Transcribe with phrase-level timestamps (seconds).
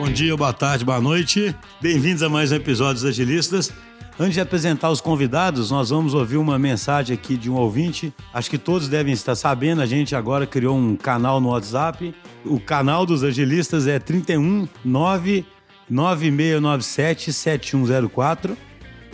[0.00, 1.54] Bom dia, boa tarde, boa noite.
[1.78, 3.70] Bem-vindos a mais um episódio dos Agilistas.
[4.18, 8.10] Antes de apresentar os convidados, nós vamos ouvir uma mensagem aqui de um ouvinte.
[8.32, 12.14] Acho que todos devem estar sabendo, a gente agora criou um canal no WhatsApp.
[12.46, 18.56] O canal dos Agilistas é 31 9697 7104.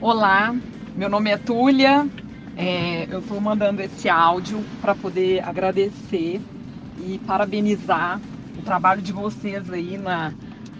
[0.01, 0.55] Olá,
[0.98, 2.09] meu nome é Túlia,
[2.57, 6.41] é, eu estou mandando esse áudio para poder agradecer
[6.98, 8.20] e parabenizar
[8.59, 10.33] o trabalho de vocês aí na,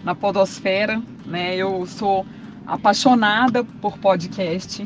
[0.03, 1.01] na Podosfera.
[1.25, 1.55] Né?
[1.55, 2.25] Eu sou
[2.67, 4.85] apaixonada por podcast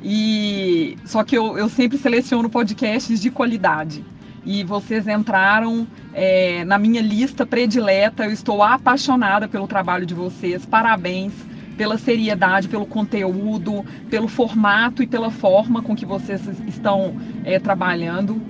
[0.00, 4.04] e só que eu, eu sempre seleciono podcasts de qualidade.
[4.46, 8.26] E vocês entraram é, na minha lista predileta.
[8.26, 10.64] Eu estou apaixonada pelo trabalho de vocês.
[10.64, 11.32] Parabéns
[11.78, 18.42] pela seriedade, pelo conteúdo, pelo formato e pela forma com que vocês estão é, trabalhando.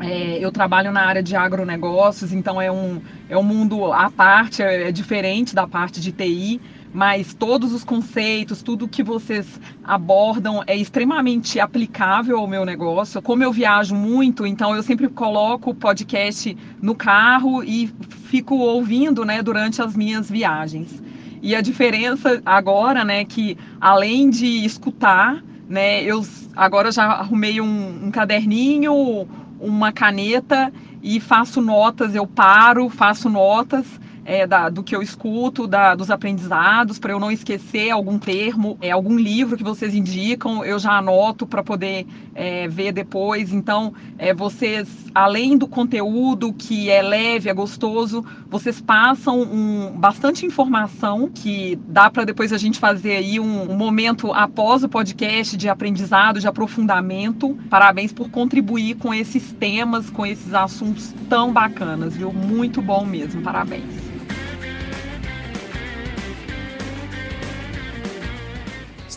[0.00, 4.62] É, eu trabalho na área de agronegócios, então é um, é um mundo à parte,
[4.62, 6.60] é, é diferente da parte de TI,
[6.92, 13.22] mas todos os conceitos, tudo que vocês abordam é extremamente aplicável ao meu negócio.
[13.22, 17.88] Como eu viajo muito, então eu sempre coloco o podcast no carro e
[18.26, 21.02] fico ouvindo né, durante as minhas viagens.
[21.42, 26.24] E a diferença agora, né, que além de escutar, né, eu
[26.56, 29.28] agora já arrumei um, um caderninho,
[29.60, 30.72] uma caneta
[31.02, 33.86] e faço notas, eu paro, faço notas
[34.28, 38.76] é, da, do que eu escuto, da, dos aprendizados, para eu não esquecer algum termo,
[38.78, 42.06] é, algum livro que vocês indicam, eu já anoto para poder
[42.38, 43.52] é, ver depois.
[43.52, 50.46] Então, é, vocês, além do conteúdo que é leve, é gostoso, vocês passam um, bastante
[50.46, 55.56] informação que dá para depois a gente fazer aí um, um momento após o podcast
[55.56, 57.58] de aprendizado, de aprofundamento.
[57.68, 62.32] Parabéns por contribuir com esses temas, com esses assuntos tão bacanas, viu?
[62.32, 64.17] Muito bom mesmo, parabéns.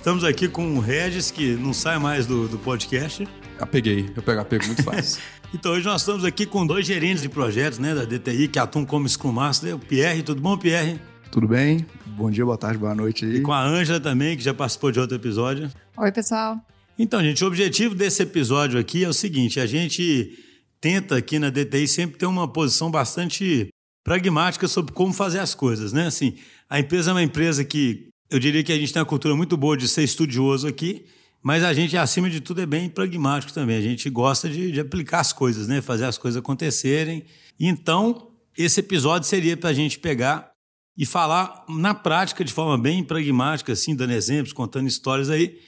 [0.01, 3.27] Estamos aqui com o Regis, que não sai mais do, do podcast.
[3.59, 5.21] Apeguei, eu pego apego muito fácil.
[5.53, 8.83] então hoje nós estamos aqui com dois gerentes de projetos né, da DTI, que atuam
[8.83, 9.75] como Scrum Master.
[9.75, 10.99] O Pierre, tudo bom, Pierre?
[11.31, 11.85] Tudo bem?
[12.07, 13.35] Bom dia, boa tarde, boa noite aí.
[13.35, 15.69] E com a Ângela também, que já participou de outro episódio.
[15.95, 16.57] Oi, pessoal.
[16.97, 20.35] Então, gente, o objetivo desse episódio aqui é o seguinte: a gente
[20.81, 23.69] tenta aqui na DTI sempre ter uma posição bastante
[24.03, 26.07] pragmática sobre como fazer as coisas, né?
[26.07, 26.33] Assim,
[26.67, 29.57] a empresa é uma empresa que eu diria que a gente tem uma cultura muito
[29.57, 31.05] boa de ser estudioso aqui,
[31.43, 33.75] mas a gente, acima de tudo, é bem pragmático também.
[33.75, 35.81] A gente gosta de, de aplicar as coisas, né?
[35.81, 37.25] fazer as coisas acontecerem.
[37.59, 40.51] Então, esse episódio seria para a gente pegar
[40.97, 45.59] e falar na prática, de forma bem pragmática, assim, dando exemplos, contando histórias aí,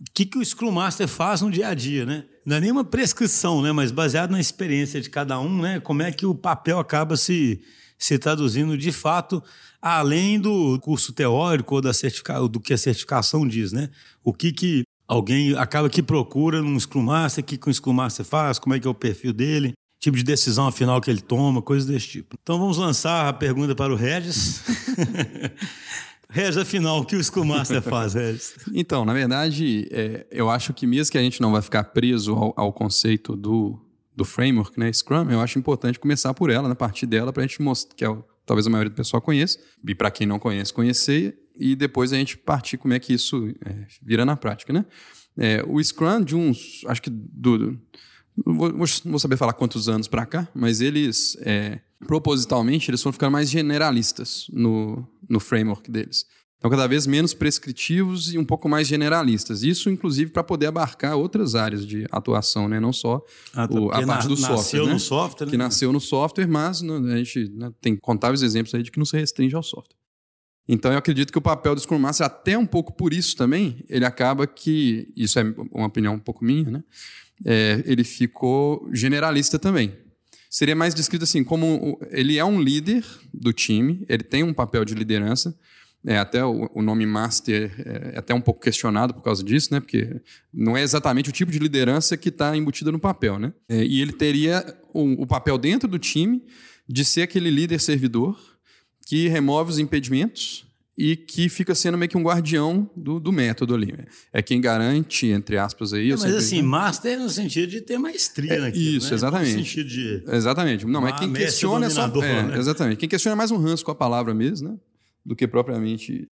[0.00, 2.24] o que, que o Scrum Master faz no dia a dia, né?
[2.46, 3.70] Não é nenhuma prescrição, né?
[3.70, 5.80] Mas baseado na experiência de cada um, né?
[5.80, 7.60] Como é que o papel acaba se,
[7.98, 9.42] se traduzindo de fato
[9.80, 11.90] além do curso teórico ou da
[12.50, 13.90] do que a certificação diz, né?
[14.22, 17.92] O que, que alguém acaba que procura num Scrum Master, o que, que um Scrum
[17.92, 21.20] Master faz, como é que é o perfil dele, tipo de decisão afinal que ele
[21.20, 22.36] toma, coisas desse tipo.
[22.42, 24.62] Então vamos lançar a pergunta para o Regis.
[26.30, 28.54] Regis, afinal, o que o Scrum Master faz, Regis?
[28.74, 32.34] Então, na verdade, é, eu acho que mesmo que a gente não vai ficar preso
[32.34, 33.80] ao, ao conceito do,
[34.14, 37.42] do framework, né, Scrum, eu acho importante começar por ela, na né, partir dela, para
[37.42, 40.26] a gente mostrar, que é o talvez a maioria do pessoal conheça, e para quem
[40.26, 44.36] não conhece, conhecer, e depois a gente partir como é que isso é, vira na
[44.36, 44.86] prática, né?
[45.36, 47.80] É, o Scrum, de uns, acho que do, do
[48.44, 53.12] vou, não vou saber falar quantos anos para cá, mas eles, é, propositalmente, eles foram
[53.12, 56.24] ficando mais generalistas no, no framework deles.
[56.58, 59.62] Então, cada vez menos prescritivos e um pouco mais generalistas.
[59.62, 62.80] Isso, inclusive, para poder abarcar outras áreas de atuação, né?
[62.80, 63.24] não só
[63.54, 64.56] ah, tá, o, a parte na, do software.
[64.56, 64.92] Nasceu né?
[64.92, 65.46] no software.
[65.46, 65.64] Que né?
[65.64, 69.06] nasceu no software, mas né, a gente né, tem contáveis exemplos aí de que não
[69.06, 69.96] se restringe ao software.
[70.68, 73.84] Então, eu acredito que o papel do Scrum Master, até um pouco por isso também,
[73.88, 76.84] ele acaba que, isso é uma opinião um pouco minha, né?
[77.46, 79.96] É, ele ficou generalista também.
[80.50, 84.84] Seria mais descrito assim, como ele é um líder do time, ele tem um papel
[84.84, 85.56] de liderança,
[86.08, 89.68] é, até o, o, nome master é, é até um pouco questionado por causa disso,
[89.74, 89.78] né?
[89.78, 90.22] Porque
[90.54, 93.52] não é exatamente o tipo de liderança que está embutida no papel, né?
[93.68, 94.64] É, e ele teria
[94.94, 96.42] o, o, papel dentro do time
[96.88, 98.40] de ser aquele líder servidor
[99.06, 100.64] que remove os impedimentos
[100.96, 103.94] e que fica sendo meio que um guardião do, do método ali.
[104.32, 106.10] É quem garante, entre aspas, aí.
[106.10, 109.14] É, mas assim, master no sentido de ter maestria é, naquilo, Isso, né?
[109.14, 109.52] exatamente.
[109.52, 110.24] No sentido de.
[110.26, 110.86] Exatamente.
[110.86, 112.06] Não, mas quem questiona é só.
[112.06, 112.56] É, né?
[112.56, 112.96] Exatamente.
[112.96, 114.78] Quem questiona é mais um ranço com a palavra mesmo, né?
[115.28, 116.26] Do que propriamente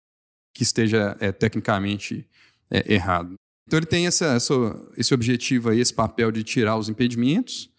[0.53, 2.27] que esteja é, tecnicamente
[2.69, 3.33] é, errado.
[3.65, 4.53] Então ele tem essa, essa,
[4.95, 7.71] esse objetivo aí, esse papel de tirar os impedimentos,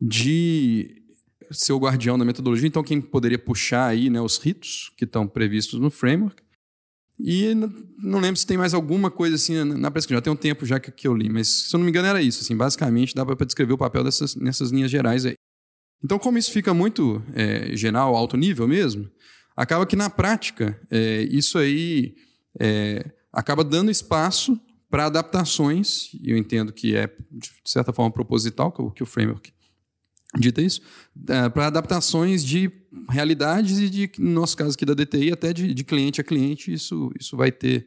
[0.00, 1.00] de
[1.52, 2.66] ser o guardião da metodologia.
[2.66, 6.42] Então quem poderia puxar aí né, os ritos que estão previstos no framework.
[7.22, 7.54] E
[7.98, 10.16] não lembro se tem mais alguma coisa assim na pesquisa.
[10.16, 12.08] Já tem um tempo já que, que eu li, mas se eu não me engano
[12.08, 12.40] era isso.
[12.40, 15.34] Assim, basicamente dá para descrever o papel dessas nessas linhas gerais aí.
[16.02, 19.08] Então como isso fica muito é, geral, alto nível mesmo,
[19.60, 22.14] acaba que na prática é, isso aí
[22.58, 24.58] é, acaba dando espaço
[24.88, 29.06] para adaptações, e eu entendo que é, de certa forma, proposital que o, que o
[29.06, 29.52] framework
[30.38, 30.80] dita isso,
[31.28, 32.70] é, para adaptações de
[33.10, 36.72] realidades e, de, no nosso caso aqui da DTI, até de, de cliente a cliente,
[36.72, 37.86] isso, isso vai ter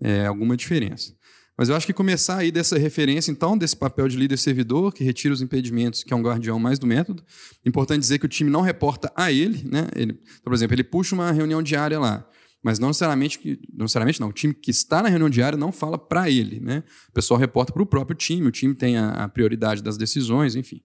[0.00, 1.12] é, alguma diferença.
[1.58, 5.02] Mas eu acho que começar aí dessa referência, então, desse papel de líder servidor, que
[5.02, 7.24] retira os impedimentos, que é um guardião mais do método.
[7.66, 9.88] Importante dizer que o time não reporta a ele, né?
[9.96, 12.24] Ele, então, por exemplo, ele puxa uma reunião diária lá
[12.62, 15.70] mas não necessariamente, que, não necessariamente não, o time que está na reunião diária não
[15.70, 16.82] fala para ele, né?
[17.08, 20.56] O pessoal reporta para o próprio time, o time tem a, a prioridade das decisões,
[20.56, 20.82] enfim.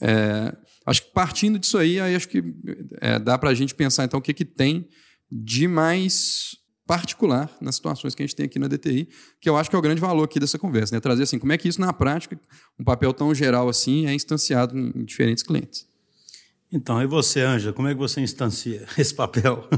[0.00, 0.56] É,
[0.86, 2.42] acho que partindo disso aí, aí acho que
[3.00, 4.88] é, dá para a gente pensar então o que, que tem
[5.30, 6.56] de mais
[6.86, 9.08] particular nas situações que a gente tem aqui na DTI,
[9.40, 11.00] que eu acho que é o grande valor aqui dessa conversa, né?
[11.00, 12.38] Trazer assim, como é que isso na prática,
[12.78, 15.86] um papel tão geral assim, é instanciado em diferentes clientes.
[16.74, 19.68] Então, e você, Anja, como é que você instancia esse papel?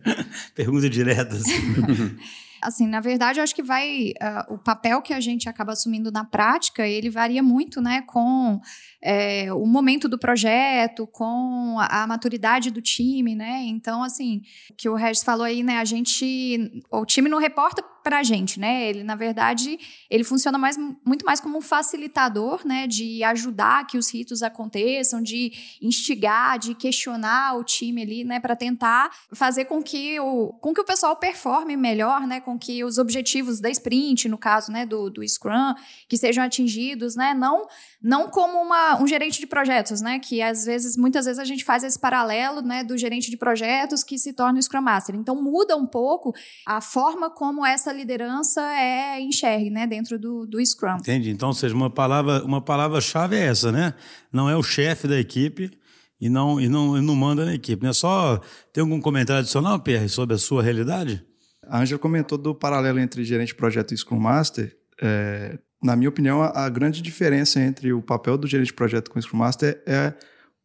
[0.56, 1.36] Pergunta direta.
[1.36, 2.16] Assim.
[2.62, 4.12] assim, na verdade, eu acho que vai.
[4.20, 8.58] Uh, o papel que a gente acaba assumindo na prática, ele varia muito, né, com
[9.08, 13.62] é, o momento do projeto, com a, a, maturidade do time, né?
[13.62, 14.42] Então, assim,
[14.76, 16.82] que o Regis falou aí, né, a gente.
[16.90, 18.88] O time não reporta para a gente, né?
[18.88, 22.86] Ele, na verdade, ele funciona mais, muito mais como um facilitador, né?
[22.86, 28.38] De ajudar que os ritos aconteçam, de instigar, de questionar o time ali, né?
[28.38, 32.40] Para tentar fazer com que, o, com que o pessoal performe melhor, né?
[32.40, 34.86] Com que os objetivos da sprint, no caso, né?
[34.86, 35.74] Do, do Scrum,
[36.08, 37.34] que sejam atingidos, né?
[37.34, 37.66] Não,
[38.00, 40.18] não como uma, um gerente de projetos, né?
[40.18, 42.84] Que às vezes, muitas vezes a gente faz esse paralelo, né?
[42.84, 45.14] Do gerente de projetos que se torna o Scrum Master.
[45.14, 46.34] Então muda um pouco
[46.66, 50.96] a forma como essa liderança é enxergue, né, dentro do, do Scrum.
[50.96, 51.30] Entendi.
[51.30, 53.94] Então, ou seja, uma palavra, uma palavra-chave é essa, né?
[54.32, 55.70] Não é o chefe da equipe
[56.20, 57.84] e não, e não, e não manda na equipe.
[57.84, 57.92] Né?
[57.92, 58.40] Só
[58.72, 61.24] tem algum comentário adicional, Pierre, sobre a sua realidade?
[61.68, 64.76] A Angela comentou do paralelo entre gerente de projeto e Scrum Master.
[65.02, 69.08] É, na minha opinião, a, a, grande diferença entre o papel do gerente de projeto
[69.08, 70.12] com o Scrum Master é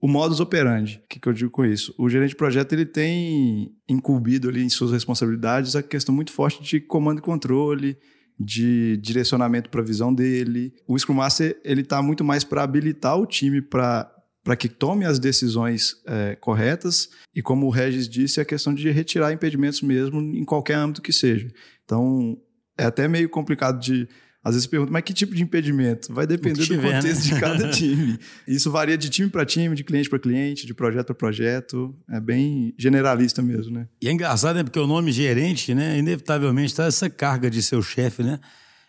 [0.02, 1.00] o modus operandi.
[1.04, 1.94] O que, que eu digo com isso?
[1.98, 6.64] O gerente de projeto ele tem incumbido ali em suas responsabilidades a questão muito forte
[6.64, 7.98] de comando e controle,
[8.40, 10.74] de direcionamento para a visão dele.
[10.88, 14.12] O Scrum Master ele está muito mais para habilitar o time para
[14.44, 18.90] para que tome as decisões é, corretas e como o Regis disse a questão de
[18.90, 21.48] retirar impedimentos mesmo em qualquer âmbito que seja.
[21.86, 22.36] Então
[22.76, 24.10] é até meio complicado de
[24.44, 26.12] às vezes pergunta, mas que tipo de impedimento?
[26.12, 27.34] Vai depender do contexto né?
[27.34, 28.18] de cada time.
[28.48, 31.96] Isso varia de time para time, de cliente para cliente, de projeto para projeto.
[32.10, 33.88] É bem generalista mesmo, né?
[34.02, 34.64] E é engraçado, né?
[34.64, 35.98] Porque o nome gerente, né?
[36.00, 38.40] Inevitavelmente traz essa carga de seu chefe, né?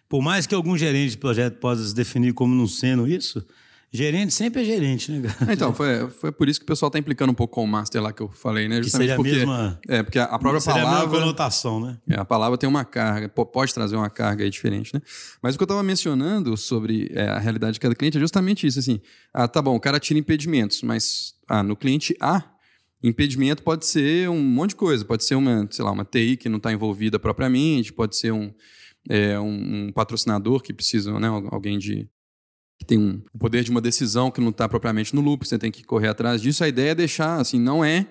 [0.09, 3.47] Por mais que algum gerente de projeto possa se definir como não sendo isso,
[3.95, 5.53] Gerente sempre é gerente, né, cara?
[5.53, 8.03] Então, foi, foi por isso que o pessoal está implicando um pouco com o master
[8.03, 8.83] lá que eu falei, né?
[8.83, 10.99] Justamente que porque, a mesma, é, porque a própria seria palavra.
[10.99, 11.99] A mesma conotação, né?
[12.09, 15.03] É, a palavra tem uma carga, pode trazer uma carga aí diferente, né?
[15.43, 18.67] Mas o que eu estava mencionando sobre é, a realidade de cada cliente é justamente
[18.67, 18.99] isso, assim.
[19.35, 22.43] Ah, tá bom, o cara tira impedimentos, mas ah, no cliente A,
[23.03, 25.05] impedimento pode ser um monte de coisa.
[25.05, 28.51] Pode ser uma, sei lá, uma TI que não está envolvida propriamente, pode ser um,
[29.11, 32.09] é, um, um patrocinador que precisa, né, alguém de
[32.83, 35.57] que tem um, o poder de uma decisão que não está propriamente no loop, você
[35.57, 36.65] tem que correr atrás disso.
[36.65, 38.09] A ideia é deixar, assim, não é,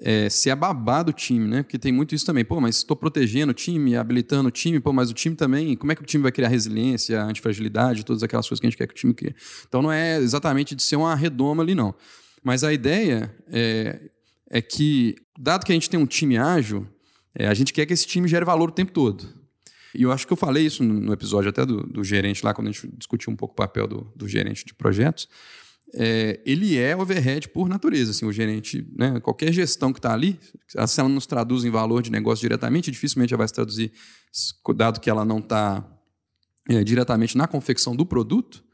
[0.00, 1.62] é ser a babá do time, né?
[1.62, 2.44] Porque tem muito isso também.
[2.44, 5.92] Pô, mas estou protegendo o time, habilitando o time, pô, mas o time também, como
[5.92, 8.88] é que o time vai criar resiliência, antifragilidade, todas aquelas coisas que a gente quer
[8.88, 9.36] que o time crie?
[9.68, 11.94] Então não é exatamente de ser uma redoma ali, não.
[12.42, 14.00] Mas a ideia é,
[14.50, 16.88] é que, dado que a gente tem um time ágil,
[17.36, 19.41] é, a gente quer que esse time gere valor o tempo todo.
[19.94, 22.68] E eu acho que eu falei isso no episódio até do, do gerente lá, quando
[22.68, 25.28] a gente discutiu um pouco o papel do, do gerente de projetos.
[25.94, 28.12] É, ele é overhead por natureza.
[28.12, 30.38] Assim, o gerente, né, qualquer gestão que está ali,
[30.86, 33.92] se ela nos traduz em valor de negócio diretamente, dificilmente ela vai se traduzir,
[34.74, 35.86] dado que ela não está
[36.68, 38.64] é, diretamente na confecção do produto.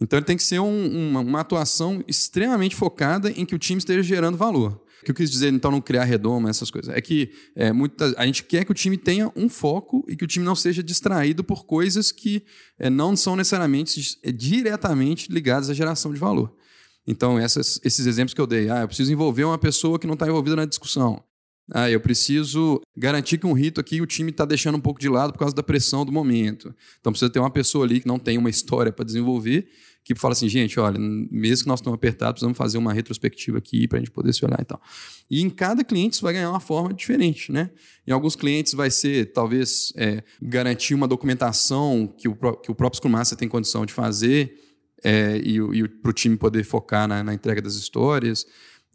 [0.00, 3.78] Então ele tem que ser um, uma, uma atuação extremamente focada em que o time
[3.78, 4.83] esteja gerando valor.
[5.02, 6.94] O que eu quis dizer, então, não criar redoma, essas coisas?
[6.94, 10.24] É que é, muita, a gente quer que o time tenha um foco e que
[10.24, 12.42] o time não seja distraído por coisas que
[12.78, 16.54] é, não são necessariamente é, diretamente ligadas à geração de valor.
[17.06, 20.14] Então, essas, esses exemplos que eu dei, ah, eu preciso envolver uma pessoa que não
[20.14, 21.22] está envolvida na discussão.
[21.72, 25.08] Ah, eu preciso garantir que um rito aqui o time está deixando um pouco de
[25.08, 26.74] lado por causa da pressão do momento.
[27.00, 29.66] Então precisa ter uma pessoa ali que não tem uma história para desenvolver,
[30.04, 33.88] que fala assim, gente, olha, mesmo que nós estamos apertados, precisamos fazer uma retrospectiva aqui
[33.88, 34.80] para a gente poder se olhar e tal.
[35.30, 37.70] E em cada cliente isso vai ganhar uma forma diferente, né?
[38.06, 42.98] Em alguns clientes vai ser, talvez, é, garantir uma documentação que o, que o próprio
[42.98, 44.54] Scrum Master tem condição de fazer
[45.02, 48.46] é, e, e para o time poder focar na, na entrega das histórias.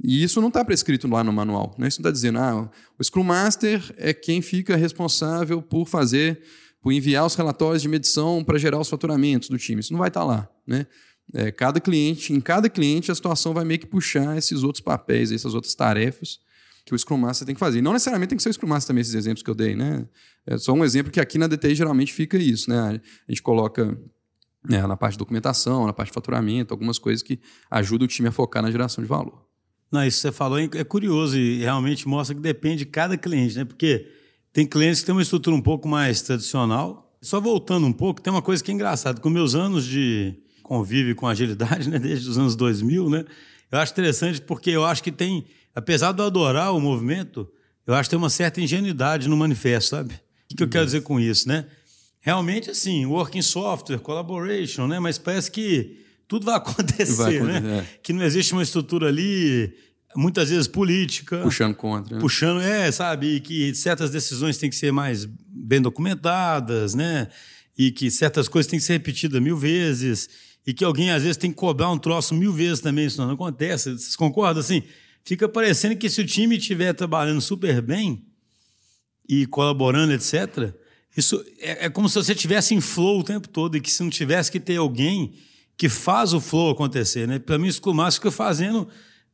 [0.02, 1.76] E isso não está prescrito lá no manual.
[1.78, 1.88] Né?
[1.88, 6.42] Isso não está dizendo, ah, o Scrum Master é quem fica responsável por fazer,
[6.82, 9.82] por enviar os relatórios de medição para gerar os faturamentos do time.
[9.82, 10.50] Isso não vai estar tá lá.
[10.66, 10.88] Né?
[11.34, 15.32] É, cada cliente, em cada cliente, a situação vai meio que puxar esses outros papéis,
[15.32, 16.40] essas outras tarefas
[16.86, 17.80] que o Scrum Master tem que fazer.
[17.80, 19.76] E não necessariamente tem que ser o Scrum Master também, esses exemplos que eu dei.
[19.76, 20.08] Né?
[20.48, 22.70] É só um exemplo que aqui na DTI geralmente fica isso.
[22.70, 23.00] Né?
[23.28, 23.96] A gente coloca
[24.68, 28.30] é, na parte de documentação, na parte de faturamento, algumas coisas que ajudam o time
[28.30, 29.46] a focar na geração de valor.
[29.92, 33.56] Não, isso que você falou é curioso e realmente mostra que depende de cada cliente,
[33.56, 33.66] né?
[33.66, 34.08] Porque
[34.52, 37.18] tem clientes que têm uma estrutura um pouco mais tradicional.
[37.22, 39.20] Só voltando um pouco, tem uma coisa que é engraçada.
[39.20, 41.98] Com meus anos de convívio com agilidade, né?
[41.98, 43.26] Desde os anos 2000, né?
[43.72, 47.50] Eu acho interessante porque eu acho que tem, apesar de eu adorar o movimento,
[47.86, 50.14] eu acho que tem uma certa ingenuidade no manifesto, sabe?
[50.52, 51.66] O que, eu quero dizer com isso, né?
[52.22, 55.00] Realmente, assim, working software, collaboration, né?
[55.00, 57.80] Mas parece que tudo vai acontecer, vai acontecer né?
[57.80, 58.00] É.
[58.04, 59.74] Que não existe uma estrutura ali,
[60.16, 61.42] muitas vezes política.
[61.42, 62.16] Puxando contra.
[62.16, 62.22] Né?
[62.22, 63.36] Puxando, é, sabe?
[63.36, 67.28] E que certas decisões têm que ser mais bem documentadas, né?
[67.78, 70.30] E que certas coisas têm que ser repetidas mil vezes.
[70.66, 73.32] E que alguém, às vezes, tem que cobrar um troço mil vezes também, isso não
[73.32, 73.92] acontece.
[73.92, 74.60] Vocês concordam?
[74.60, 74.84] Assim,
[75.24, 78.26] fica parecendo que se o time estiver trabalhando super bem
[79.28, 80.74] e colaborando, etc.,
[81.16, 84.02] isso é, é como se você estivesse em flow o tempo todo e que se
[84.04, 85.34] não tivesse que ter alguém
[85.76, 87.40] que faz o flow acontecer, né?
[87.40, 88.88] Para mim, o School fica fazendo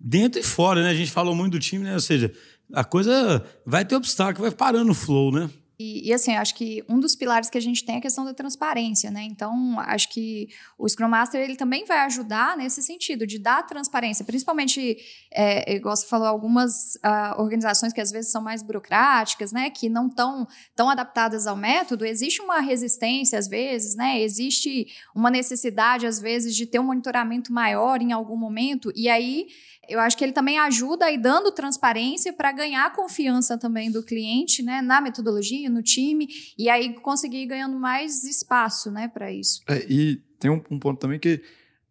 [0.05, 0.89] dentro e fora, né?
[0.91, 1.95] A gente falou muito do time, né?
[1.95, 2.31] Ou seja,
[2.71, 5.49] a coisa vai ter obstáculo, vai parando o flow, né?
[5.77, 8.23] E, e, assim, acho que um dos pilares que a gente tem é a questão
[8.23, 9.23] da transparência, né?
[9.23, 10.47] Então, acho que
[10.77, 14.97] o Scrum Master ele também vai ajudar nesse sentido, de dar transparência, principalmente,
[15.33, 19.69] é, igual você falou, algumas uh, organizações que às vezes são mais burocráticas, né?
[19.69, 24.21] Que não estão tão adaptadas ao método, existe uma resistência às vezes, né?
[24.21, 29.47] Existe uma necessidade, às vezes, de ter um monitoramento maior em algum momento, e aí
[29.89, 34.61] eu acho que ele também ajuda aí dando transparência para ganhar confiança também do cliente,
[34.61, 36.27] né, na metodologia, no time,
[36.57, 39.61] e aí conseguir ir ganhando mais espaço, né, para isso.
[39.67, 41.41] É, e tem um, um, ponto também que,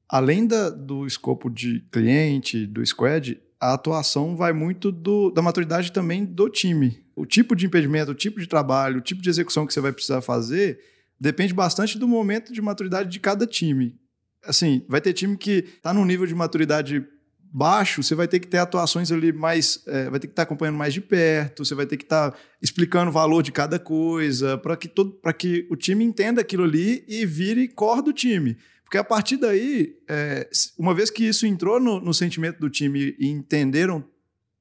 [0.09, 5.93] além da, do escopo de cliente, do squad, a atuação vai muito do, da maturidade
[5.93, 7.03] também do time.
[7.17, 9.93] O tipo de impedimento, o tipo de trabalho, o tipo de execução que você vai
[9.93, 10.79] precisar fazer
[11.19, 13.99] depende bastante do momento de maturidade de cada time.
[14.45, 17.07] Assim, vai ter time que está num nível de maturidade
[17.57, 19.81] baixo, você vai ter que ter atuações ali mais.
[19.87, 22.33] É, vai ter que estar tá acompanhando mais de perto, você vai ter que estar
[22.33, 26.65] tá explicando o valor de cada coisa, para que, todo, que o time entenda aquilo
[26.65, 28.57] ali e vire core do time.
[28.83, 33.15] Porque a partir daí, é, uma vez que isso entrou no, no sentimento do time
[33.21, 34.05] e entenderam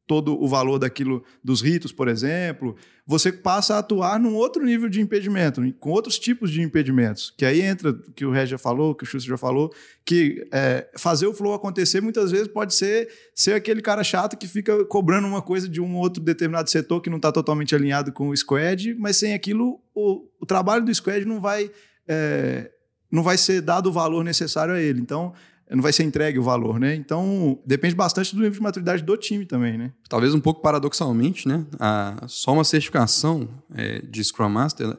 [0.05, 4.87] todo o valor daquilo, dos ritos, por exemplo, você passa a atuar num outro nível
[4.87, 7.33] de impedimento, com outros tipos de impedimentos.
[7.37, 9.73] Que aí entra o que o Ré já falou, que o Schuster já falou,
[10.05, 14.47] que é, fazer o flow acontecer muitas vezes pode ser ser aquele cara chato que
[14.47, 18.29] fica cobrando uma coisa de um outro determinado setor que não está totalmente alinhado com
[18.29, 21.69] o squad, mas sem aquilo o, o trabalho do squad não vai,
[22.07, 22.71] é,
[23.11, 25.01] não vai ser dado o valor necessário a ele.
[25.01, 25.33] Então,
[25.75, 26.95] não vai ser entregue o valor, né?
[26.95, 29.91] Então, depende bastante do nível de maturidade do time também, né?
[30.07, 31.65] Talvez um pouco paradoxalmente, né?
[31.79, 34.97] A, só uma certificação é, de Scrum Master,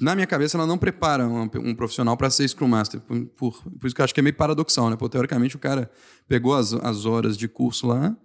[0.00, 3.00] na minha cabeça, ela não prepara um, um profissional para ser Scrum Master.
[3.00, 4.96] Por, por, por, isso que eu acho que é meio paradoxal, né?
[4.96, 5.90] Porque, teoricamente, o cara
[6.26, 8.16] pegou as, as horas de curso lá,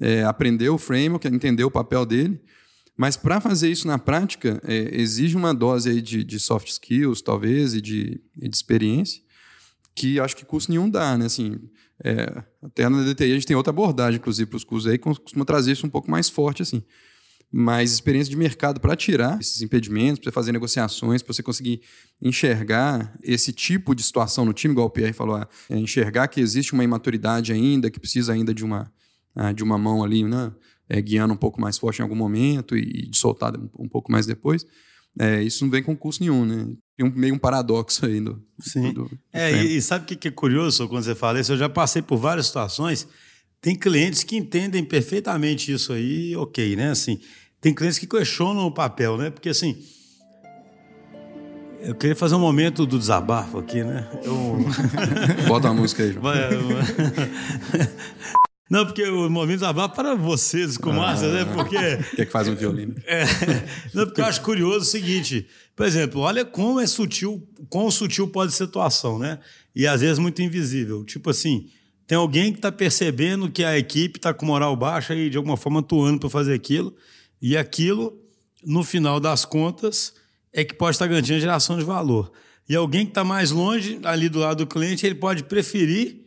[0.00, 2.40] é, aprendeu o framework, entendeu o papel dele,
[2.96, 7.22] mas para fazer isso na prática, é, exige uma dose aí de, de soft skills,
[7.22, 9.22] talvez, e de, e de experiência
[9.94, 11.26] que acho que curso nenhum dá, né?
[11.26, 11.58] Assim,
[12.02, 15.44] é, até na DTI a gente tem outra abordagem, inclusive, para os cursos aí, costuma
[15.44, 16.82] trazer isso um pouco mais forte, assim.
[17.52, 21.82] Mas experiência de mercado para tirar esses impedimentos, para fazer negociações, para você conseguir
[22.22, 25.36] enxergar esse tipo de situação no time, igual o Pierre falou,
[25.68, 28.92] é, enxergar que existe uma imaturidade ainda, que precisa ainda de uma,
[29.34, 30.52] ah, de uma mão ali, né?
[30.88, 34.10] É, guiando um pouco mais forte em algum momento e, e de soltar um pouco
[34.10, 34.66] mais depois.
[35.18, 36.66] É, isso não vem com custo nenhum, né?
[36.96, 38.20] Tem um, meio um paradoxo aí.
[38.20, 38.92] Do, Sim.
[38.92, 41.52] Do, do é, e, e, sabe o que é curioso quando você fala isso?
[41.52, 43.08] Eu já passei por várias situações.
[43.60, 46.90] Tem clientes que entendem perfeitamente isso aí, ok, né?
[46.90, 47.20] Assim,
[47.60, 49.30] tem clientes que questionam o papel, né?
[49.30, 49.76] Porque assim.
[51.82, 54.06] Eu queria fazer um momento do desabafo aqui, né?
[54.22, 54.58] Eu...
[55.48, 56.24] Bota uma música aí, João.
[58.70, 61.44] Não, porque o momento desabafo para vocês, com Márcia, né?
[61.44, 61.76] Porque.
[62.14, 62.94] Quer que faz um violino?
[63.04, 63.24] É,
[63.92, 68.28] não, porque eu acho curioso o seguinte: por exemplo, olha como é sutil, quão sutil
[68.28, 69.40] pode ser a situação, né?
[69.74, 71.04] E às vezes muito invisível.
[71.04, 71.68] Tipo assim,
[72.06, 75.56] tem alguém que está percebendo que a equipe está com moral baixa e de alguma
[75.56, 76.94] forma atuando para fazer aquilo,
[77.42, 78.16] e aquilo,
[78.64, 80.14] no final das contas,
[80.52, 82.30] é que pode estar tá garantindo a geração de valor.
[82.68, 86.20] E alguém que está mais longe, ali do lado do cliente, ele pode preferir,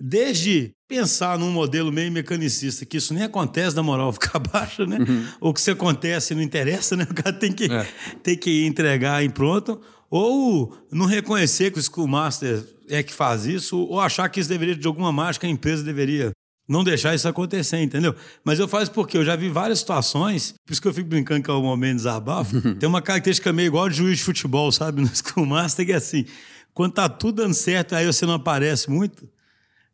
[0.00, 4.98] desde pensar num modelo meio mecanicista, que isso nem acontece da moral ficar baixa, né?
[4.98, 5.26] Uhum.
[5.40, 7.06] Ou que se acontece não interessa, né?
[7.10, 7.86] O cara tem que, é.
[8.22, 9.80] tem que entregar em pronto.
[10.10, 14.50] Ou não reconhecer que o School Master é que faz isso, ou achar que isso
[14.50, 16.30] deveria, de alguma mágica, a empresa deveria
[16.68, 18.14] não deixar isso acontecer, entendeu?
[18.44, 21.42] Mas eu faço porque eu já vi várias situações, por isso que eu fico brincando
[21.42, 22.60] que é o momento de desabafo.
[22.76, 25.00] Tem uma característica meio igual de juiz de futebol, sabe?
[25.00, 26.26] No School Master, que é assim,
[26.74, 29.26] quando tá tudo dando certo, aí você não aparece muito,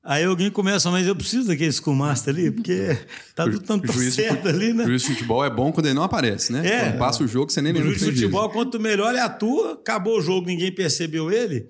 [0.09, 2.97] Aí alguém começa, mas eu preciso daquele Master ali, porque
[3.37, 4.85] tá tudo tanto certo de, ali, né?
[4.85, 6.67] O juiz de futebol é bom quando ele não aparece, né?
[6.67, 6.81] É.
[6.85, 7.91] Quando passa o jogo, você nem lembra.
[7.91, 11.69] O juiz de futebol, quanto melhor ele atua, acabou o jogo, ninguém percebeu ele.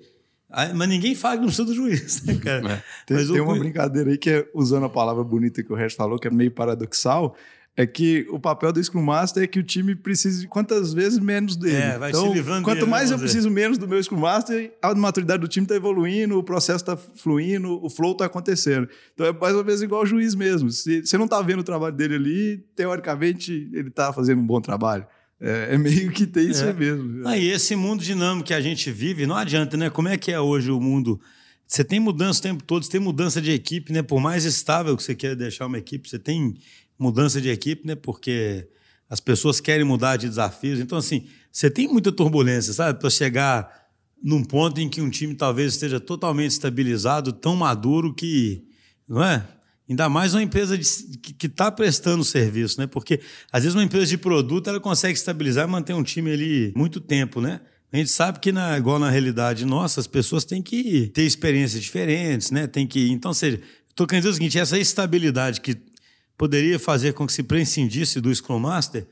[0.49, 2.71] Aí, mas ninguém fala que não precisa do juiz, né, cara?
[2.75, 2.83] É.
[3.05, 6.17] Tem, tem uma brincadeira aí que é, usando a palavra bonita que o resto falou,
[6.17, 7.35] que é meio paradoxal,
[7.75, 11.55] é que o papel do Scrum Master é que o time precise quantas vezes menos
[11.55, 11.75] dele.
[11.75, 14.73] É, vai então, se livrando quanto dele, mais eu preciso menos do meu Scrum Master,
[14.81, 18.89] a maturidade do time está evoluindo, o processo está fluindo, o flow está acontecendo.
[19.13, 20.69] Então é mais ou menos igual o juiz mesmo.
[20.69, 24.59] Se você não está vendo o trabalho dele ali, teoricamente ele está fazendo um bom
[24.59, 25.05] trabalho.
[25.41, 26.73] É, é, meio que tem isso é.
[26.73, 27.25] mesmo.
[27.25, 29.89] Ah, e esse mundo dinâmico que a gente vive, não adianta, né?
[29.89, 31.19] Como é que é hoje o mundo?
[31.65, 34.01] Você tem mudança o tempo todo, você tem mudança de equipe, né?
[34.01, 36.55] Por mais estável que você queira deixar uma equipe, você tem
[36.99, 37.95] mudança de equipe, né?
[37.95, 38.67] Porque
[39.09, 40.79] as pessoas querem mudar de desafios.
[40.79, 42.99] Então, assim, você tem muita turbulência, sabe?
[42.99, 43.87] Para chegar
[44.21, 48.65] num ponto em que um time talvez esteja totalmente estabilizado, tão maduro que,
[49.07, 49.47] não é?
[49.89, 50.85] Ainda mais uma empresa de,
[51.17, 52.85] que está prestando serviço, né?
[52.85, 53.19] Porque
[53.51, 56.99] às vezes uma empresa de produto ela consegue estabilizar e manter um time ali muito
[56.99, 57.61] tempo, né?
[57.91, 61.81] A gente sabe que, na, igual na realidade nossa, as pessoas têm que ter experiências
[61.81, 62.67] diferentes, né?
[62.67, 63.09] Tem que.
[63.09, 63.59] Então, seja,
[63.89, 65.75] estou querendo dizer o seguinte: essa estabilidade que
[66.39, 69.05] poderia fazer com que se prescindisse do Scrum Master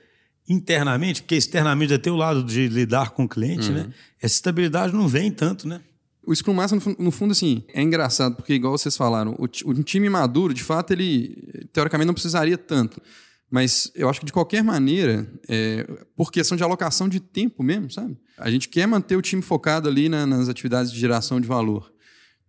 [0.47, 3.81] internamente, porque externamente tem o lado de lidar com o cliente, né?
[3.81, 3.87] uhum.
[3.87, 3.93] né?
[4.21, 5.81] Essa estabilidade não vem tanto, né?
[6.25, 10.09] O Scrum Master, no fundo, assim, é engraçado, porque, igual vocês falaram, o, o time
[10.09, 13.01] maduro, de fato, ele, teoricamente, não precisaria tanto.
[13.51, 15.85] Mas eu acho que, de qualquer maneira, é,
[16.15, 18.17] por questão de alocação de tempo mesmo, sabe?
[18.37, 21.91] A gente quer manter o time focado ali na, nas atividades de geração de valor.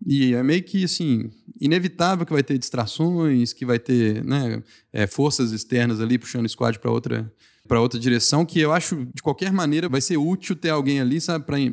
[0.06, 1.30] E é meio que assim,
[1.60, 6.48] inevitável que vai ter distrações, que vai ter né, é, forças externas ali puxando o
[6.48, 7.32] squad para outra,
[7.66, 11.18] para outra direção, que eu acho, de qualquer maneira, vai ser útil ter alguém ali,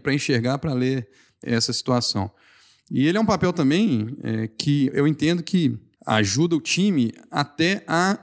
[0.01, 1.07] para enxergar, para ler
[1.43, 2.29] essa situação.
[2.91, 7.83] E ele é um papel também é, que eu entendo que ajuda o time até
[7.87, 8.19] a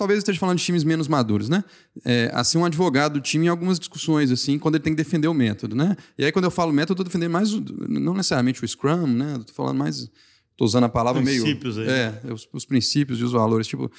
[0.00, 1.62] talvez esteja falando de times menos maduros, né?
[2.06, 5.28] É, assim, um advogado do time em algumas discussões, assim, quando ele tem que defender
[5.28, 5.94] o método, né?
[6.16, 7.52] E aí, quando eu falo método, eu estou defendendo mais,
[7.86, 9.36] não necessariamente o Scrum, né?
[9.38, 11.90] Estou falando mais, estou usando a palavra princípios meio...
[11.90, 11.94] Aí.
[11.94, 13.90] É, os, os, princípios e os valores, tipo...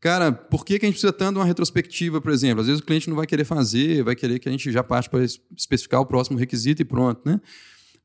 [0.00, 2.60] Cara, por que, que a gente precisa tanto de uma retrospectiva, por exemplo?
[2.60, 5.10] Às vezes o cliente não vai querer fazer, vai querer que a gente já parte
[5.10, 7.40] para especificar o próximo requisito e pronto, né?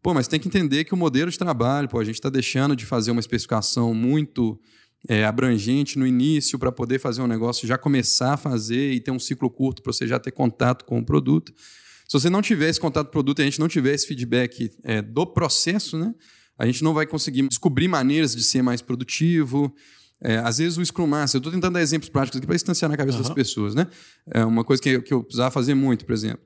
[0.01, 2.75] Pô, mas tem que entender que o modelo de trabalho, pô, a gente está deixando
[2.75, 4.59] de fazer uma especificação muito
[5.07, 9.11] é, abrangente no início para poder fazer um negócio, já começar a fazer e ter
[9.11, 11.53] um ciclo curto para você já ter contato com o produto.
[12.07, 14.07] Se você não tiver esse contato com o produto e a gente não tiver esse
[14.07, 16.13] feedback é, do processo, né,
[16.57, 19.73] a gente não vai conseguir descobrir maneiras de ser mais produtivo.
[20.21, 22.89] É, às vezes o Scrum Master, eu estou tentando dar exemplos práticos aqui para instanciar
[22.89, 23.23] na cabeça uhum.
[23.23, 23.75] das pessoas.
[23.75, 23.87] Né?
[24.31, 26.43] É uma coisa que, que eu precisava fazer muito, por exemplo.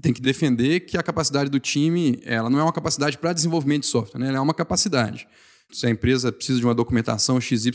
[0.00, 3.82] Tem que defender que a capacidade do time ela não é uma capacidade para desenvolvimento
[3.82, 4.28] de software, né?
[4.28, 5.26] ela é uma capacidade
[5.72, 7.70] se a empresa precisa de uma documentação XYZ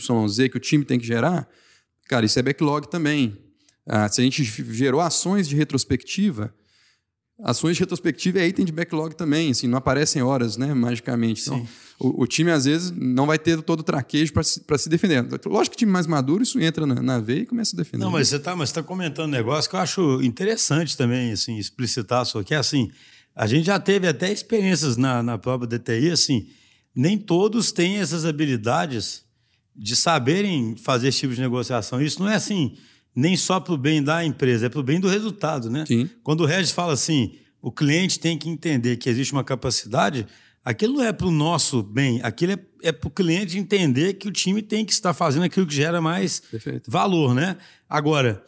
[0.50, 1.48] que o time tem que gerar,
[2.08, 3.36] cara, isso é backlog também.
[3.86, 6.54] Ah, se a gente gerou ações de retrospectiva,
[7.42, 11.42] ações de retrospectiva é item de backlog também, assim, não aparecem horas, né, magicamente.
[11.42, 11.66] Então,
[11.98, 15.24] o, o, time, às vezes, não vai ter todo o traquejo para se, se defender.
[15.46, 18.04] Lógico que time mais maduro, isso entra na, na veia e começa a defender.
[18.04, 22.26] Não, mas você está tá comentando um negócio que eu acho interessante também, assim, explicitar
[22.26, 22.90] só que é assim,
[23.34, 26.48] a gente já teve até experiências na, na própria DTI, assim,
[26.98, 29.22] nem todos têm essas habilidades
[29.74, 32.02] de saberem fazer esse tipo de negociação.
[32.02, 32.76] Isso não é assim,
[33.14, 35.84] nem só para o bem da empresa, é para o bem do resultado, né?
[35.86, 36.10] Sim.
[36.24, 40.26] Quando o Regis fala assim, o cliente tem que entender que existe uma capacidade,
[40.64, 44.26] aquilo não é para o nosso bem, aquilo é, é para o cliente entender que
[44.26, 46.90] o time tem que estar fazendo aquilo que gera mais Perfeito.
[46.90, 47.58] valor, né?
[47.88, 48.42] Agora,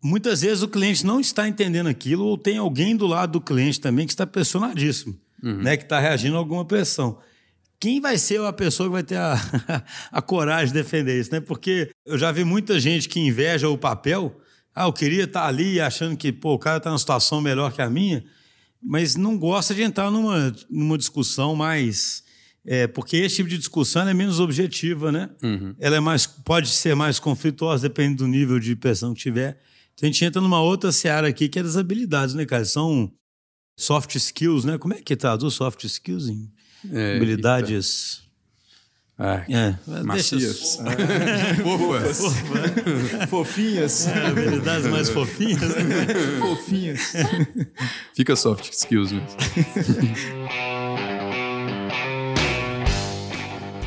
[0.00, 3.80] muitas vezes o cliente não está entendendo aquilo ou tem alguém do lado do cliente
[3.80, 5.56] também que está pressionadíssimo, uhum.
[5.56, 5.76] né?
[5.76, 7.18] Que está reagindo a alguma pressão.
[7.78, 9.34] Quem vai ser a pessoa que vai ter a,
[10.10, 11.40] a coragem de defender isso, né?
[11.40, 14.40] Porque eu já vi muita gente que inveja o papel.
[14.74, 17.82] Ah, eu queria estar ali achando que pô, o cara está numa situação melhor que
[17.82, 18.24] a minha,
[18.82, 22.24] mas não gosta de entrar numa, numa discussão mais.
[22.64, 25.30] É, porque esse tipo de discussão é menos objetiva, né?
[25.42, 25.74] Uhum.
[25.78, 29.60] Ela é mais, pode ser mais conflituosa, dependendo do nível de pressão que tiver.
[29.94, 32.64] Então a gente entra numa outra seara aqui que é das habilidades, né, cara?
[32.64, 33.12] São
[33.78, 34.78] soft skills, né?
[34.78, 36.50] Como é que traduz soft skills em
[36.92, 38.22] É, habilidades?
[39.18, 40.76] Ah, É, macias.
[40.78, 42.20] deixa- Fofas.
[43.30, 44.06] Fofinhas.
[44.08, 45.60] É, habilidades mais fofinhas.
[45.60, 46.06] né?
[46.38, 47.12] Fofinhas.
[48.14, 49.28] Fica soft skills mesmo.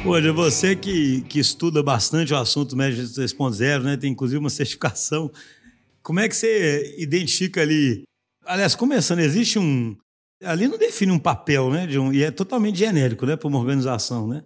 [0.05, 3.97] Hoje, você que, que estuda bastante o assunto médio 3.0, né?
[3.97, 5.29] Tem inclusive uma certificação.
[6.01, 8.03] Como é que você identifica ali?
[8.45, 9.95] Aliás, começando, existe um.
[10.43, 11.85] Ali não define um papel, né?
[11.85, 13.35] De um, e é totalmente genérico, né?
[13.35, 14.43] Para uma organização, né?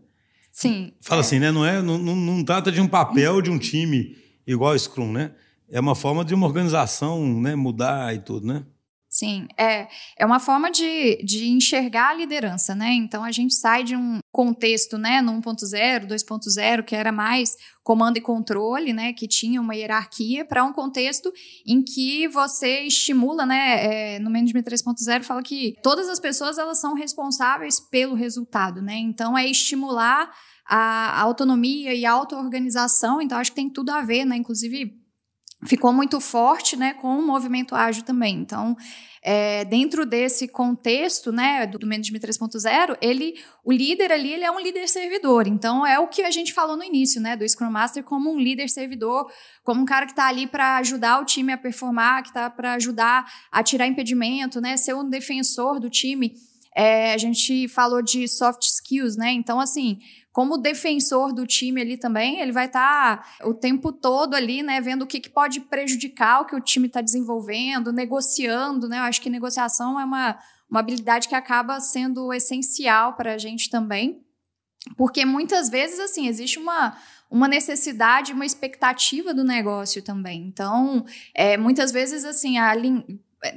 [0.52, 0.94] Sim.
[1.02, 1.52] Fala assim, né?
[1.52, 5.12] Não, é, não, não, não trata de um papel de um time igual o Scrum,
[5.12, 5.32] né?
[5.70, 8.64] É uma forma de uma organização né, mudar e tudo, né?
[9.14, 12.94] Sim, é, é uma forma de, de enxergar a liderança, né?
[12.94, 18.18] Então a gente sai de um contexto, né, no 1.0, 2.0, que era mais comando
[18.18, 21.32] e controle, né, que tinha uma hierarquia, para um contexto
[21.64, 26.82] em que você estimula, né, é, no Management 3.0 fala que todas as pessoas elas
[26.82, 28.96] são responsáveis pelo resultado, né?
[28.96, 30.34] Então é estimular
[30.66, 34.38] a, autonomia e a auto-organização, então acho que tem tudo a ver, né?
[34.38, 35.03] Inclusive
[35.68, 38.36] ficou muito forte, né, com o movimento ágil também.
[38.38, 38.76] Então,
[39.22, 44.52] é, dentro desse contexto, né, do, do Management 3.0, ele, o líder ali, ele é
[44.52, 45.48] um líder servidor.
[45.48, 48.40] Então, é o que a gente falou no início, né, do Scrum Master como um
[48.40, 49.32] líder servidor,
[49.64, 52.74] como um cara que está ali para ajudar o time a performar, que está para
[52.74, 56.34] ajudar a tirar impedimento, né, ser um defensor do time.
[56.76, 59.32] É, a gente falou de soft skills, né?
[59.32, 60.00] Então, assim,
[60.34, 64.82] como defensor do time ali também, ele vai estar tá o tempo todo ali, né,
[64.82, 68.98] vendo o que, que pode prejudicar o que o time está desenvolvendo, negociando, né?
[68.98, 73.70] Eu acho que negociação é uma, uma habilidade que acaba sendo essencial para a gente
[73.70, 74.24] também,
[74.98, 76.98] porque muitas vezes, assim, existe uma,
[77.30, 80.48] uma necessidade, uma expectativa do negócio também.
[80.48, 82.74] Então, é, muitas vezes, assim, a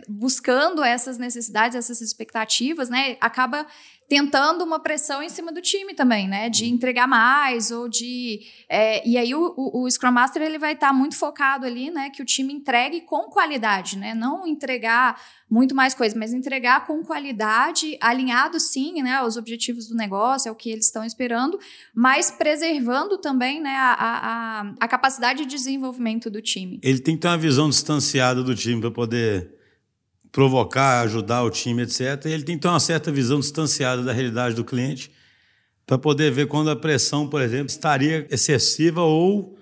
[0.08, 3.66] buscando essas necessidades, essas expectativas, né, acaba
[4.08, 9.06] tentando uma pressão em cima do time também, né, de entregar mais ou de é,
[9.06, 12.10] e aí o, o, o, Scrum Master ele vai estar tá muito focado ali, né,
[12.10, 17.02] que o time entregue com qualidade, né, não entregar muito mais coisas, mas entregar com
[17.04, 21.58] qualidade, alinhado sim, né, aos objetivos do negócio, é o que eles estão esperando,
[21.94, 26.78] mas preservando também, né, a, a, a capacidade de desenvolvimento do time.
[26.82, 29.55] Ele tem que ter uma visão distanciada do time para poder
[30.32, 32.00] provocar, ajudar o time, etc.
[32.26, 35.10] E ele tem que ter uma certa visão distanciada da realidade do cliente
[35.86, 39.56] para poder ver quando a pressão, por exemplo, estaria excessiva ou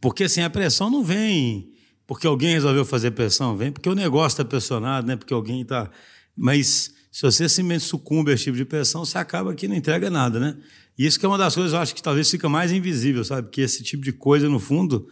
[0.00, 1.72] porque assim a pressão não vem
[2.08, 5.14] porque alguém resolveu fazer pressão, vem porque o negócio está pressionado, né?
[5.14, 5.90] Porque alguém está.
[6.34, 10.08] Mas se você simplesmente sucumbe a esse tipo de pressão, você acaba que não entrega
[10.08, 10.56] nada, né?
[10.98, 13.50] E isso que é uma das coisas, eu acho que talvez fica mais invisível, sabe?
[13.50, 15.06] Que esse tipo de coisa, no fundo,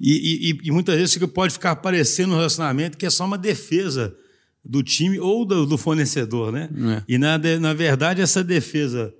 [0.00, 4.12] e, e, e muitas vezes pode ficar aparecendo no relacionamento que é só uma defesa
[4.64, 6.68] do time ou do, do fornecedor, né?
[6.98, 7.02] É.
[7.08, 9.14] E na, na verdade essa defesa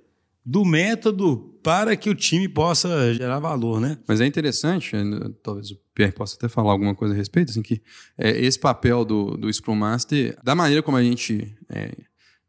[0.45, 3.97] do método para que o time possa gerar valor, né?
[4.07, 4.91] Mas é interessante,
[5.41, 7.81] talvez o Pierre possa até falar alguma coisa a respeito, assim, que
[8.17, 11.91] é, esse papel do, do Scrum Master, da maneira como a gente é,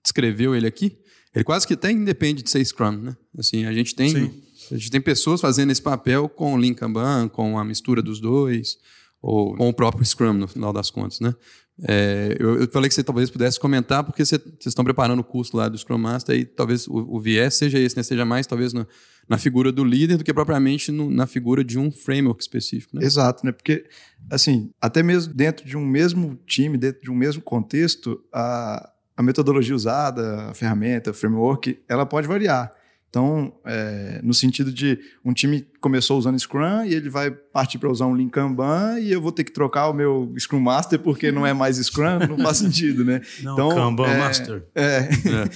[0.03, 0.99] descreveu ele aqui,
[1.33, 3.17] ele quase que até independe de ser Scrum, né?
[3.39, 4.43] Assim, a gente tem, Sim.
[4.73, 8.21] a gente tem pessoas fazendo esse papel com o Lean Kanban, com a mistura dos
[8.21, 8.79] dois,
[9.23, 11.35] ou com o próprio Scrum, no final das contas, né?
[11.83, 15.25] É, eu, eu, falei que você talvez pudesse comentar, porque você, vocês estão preparando o
[15.25, 18.03] curso lá do Scrum Master e talvez o, o viés seja esse, né?
[18.03, 18.87] Seja mais, talvez, no,
[19.29, 23.05] na figura do líder do que propriamente no, na figura de um framework específico, né?
[23.05, 23.51] Exato, né?
[23.51, 23.85] Porque,
[24.31, 29.23] assim, até mesmo dentro de um mesmo time, dentro de um mesmo contexto, a, a
[29.23, 32.73] metodologia usada, a ferramenta, o framework, ela pode variar.
[33.15, 37.89] Então, é, no sentido de um time começou usando Scrum e ele vai partir para
[37.89, 41.31] usar um Lean Kanban e eu vou ter que trocar o meu Scrum Master porque
[41.31, 43.21] não é mais Scrum, não faz sentido, né?
[43.41, 44.65] Não, então, Kanban é, Master.
[44.75, 44.85] É.
[44.85, 45.09] é.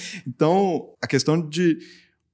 [0.24, 1.78] então, a questão de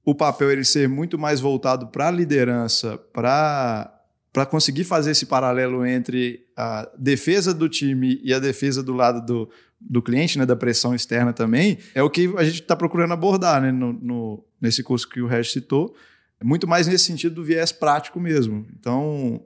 [0.03, 3.91] o papel ele ser muito mais voltado para a liderança, para
[4.31, 9.25] para conseguir fazer esse paralelo entre a defesa do time e a defesa do lado
[9.25, 13.13] do, do cliente, né, da pressão externa também, é o que a gente está procurando
[13.13, 15.95] abordar né, no, no, nesse curso que o Regis citou,
[16.43, 18.65] muito mais nesse sentido do viés prático mesmo.
[18.77, 19.41] Então,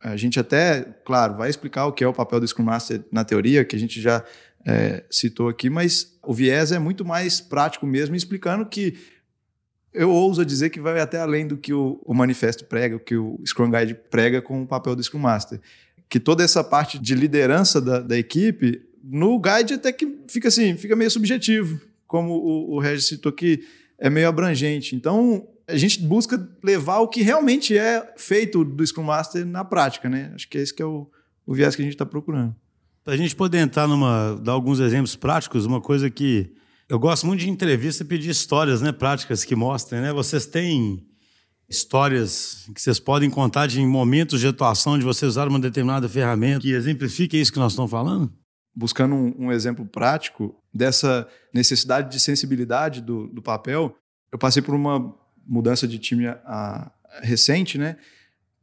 [0.00, 3.24] a gente até, claro, vai explicar o que é o papel do Scrum Master na
[3.24, 4.24] teoria, que a gente já
[4.64, 8.96] é, citou aqui, mas o viés é muito mais prático mesmo, explicando que
[9.96, 13.16] eu ouso dizer que vai até além do que o, o manifesto prega, o que
[13.16, 15.58] o Scrum Guide prega com o papel do Scrum Master.
[16.08, 20.76] Que toda essa parte de liderança da, da equipe, no Guide até que fica assim,
[20.76, 23.62] fica meio subjetivo, como o, o Regis citou que
[23.98, 24.96] é meio abrangente.
[24.96, 30.08] Então, a gente busca levar o que realmente é feito do Scrum Master na prática,
[30.08, 30.32] né?
[30.34, 31.08] Acho que é esse que é o,
[31.46, 32.54] o viés que a gente está procurando.
[33.04, 36.52] Para a gente poder entrar numa, dar alguns exemplos práticos, uma coisa que
[36.88, 40.12] eu gosto muito de entrevista e pedir histórias, né, práticas que mostrem, né?
[40.12, 41.04] Vocês têm
[41.68, 46.60] histórias que vocês podem contar de momentos de atuação onde vocês usaram uma determinada ferramenta
[46.60, 48.32] que exemplifique isso que nós estamos falando?
[48.76, 53.96] Buscando um, um exemplo prático dessa necessidade de sensibilidade do, do papel,
[54.30, 55.14] eu passei por uma
[55.46, 57.96] mudança de time a, a, recente, né?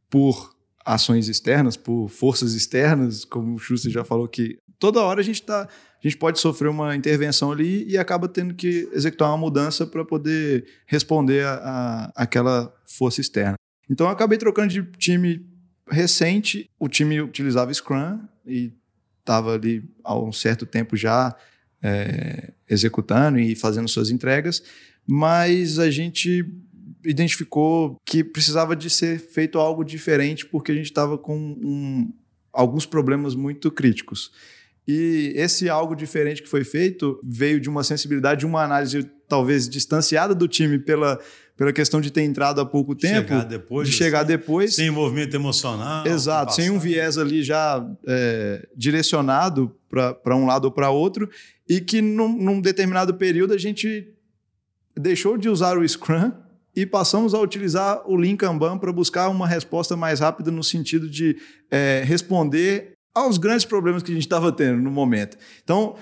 [0.10, 5.24] Por ações externas, por forças externas, como o Schuster já falou que toda hora a
[5.24, 5.64] gente está
[6.04, 10.04] a gente pode sofrer uma intervenção ali e acaba tendo que executar uma mudança para
[10.04, 13.56] poder responder a, a, aquela força externa.
[13.90, 15.46] Então eu acabei trocando de time
[15.90, 18.74] recente, o time utilizava Scrum e
[19.24, 21.36] estava ali há um certo tempo já
[21.82, 24.62] é, executando e fazendo suas entregas,
[25.08, 26.46] mas a gente
[27.06, 32.14] identificou que precisava de ser feito algo diferente porque a gente estava com um,
[32.52, 34.32] alguns problemas muito críticos.
[34.88, 39.68] E esse algo diferente que foi feito veio de uma sensibilidade, de uma análise talvez
[39.68, 41.20] distanciada do time pela,
[41.56, 43.30] pela questão de ter entrado há pouco tempo.
[43.30, 44.76] Chegar depois, de chegar assim, depois.
[44.76, 46.06] Sem envolvimento emocional.
[46.08, 51.30] Exato, sem um viés ali já é, direcionado para um lado ou para outro.
[51.70, 54.08] E que num, num determinado período a gente
[54.96, 56.32] deixou de usar o Scrum
[56.76, 61.08] e passamos a utilizar o Lean Kanban para buscar uma resposta mais rápida no sentido
[61.08, 61.38] de
[61.70, 65.38] é, responder aos grandes problemas que a gente estava tendo no momento.
[65.64, 65.96] Então,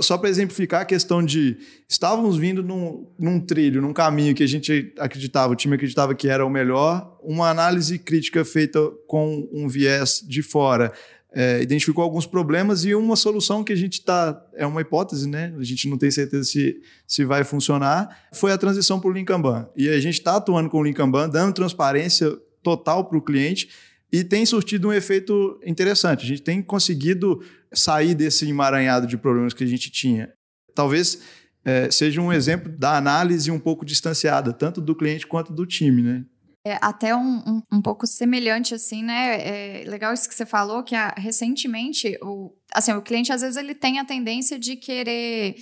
[0.00, 1.56] só para exemplificar a questão de
[1.88, 6.28] estávamos vindo num, num, trilho, num caminho que a gente acreditava, o time acreditava que
[6.28, 10.92] era o melhor, uma análise crítica feita com um viés de fora.
[11.32, 14.40] É, identificou alguns problemas e uma solução que a gente está.
[14.54, 15.54] É uma hipótese, né?
[15.56, 18.26] A gente não tem certeza se, se vai funcionar.
[18.32, 19.68] Foi a transição para o Lean Kanban.
[19.76, 23.68] E a gente está atuando com o Lean Kanban, dando transparência total para o cliente
[24.12, 26.24] e tem surtido um efeito interessante.
[26.24, 27.42] A gente tem conseguido
[27.72, 30.32] sair desse emaranhado de problemas que a gente tinha.
[30.74, 31.20] Talvez
[31.64, 36.02] é, seja um exemplo da análise um pouco distanciada, tanto do cliente quanto do time,
[36.02, 36.24] né?
[36.64, 39.82] É até um, um, um pouco semelhante, assim, né?
[39.82, 43.56] É legal isso que você falou, que a, recentemente, o, assim, o cliente às vezes
[43.56, 45.56] ele tem a tendência de querer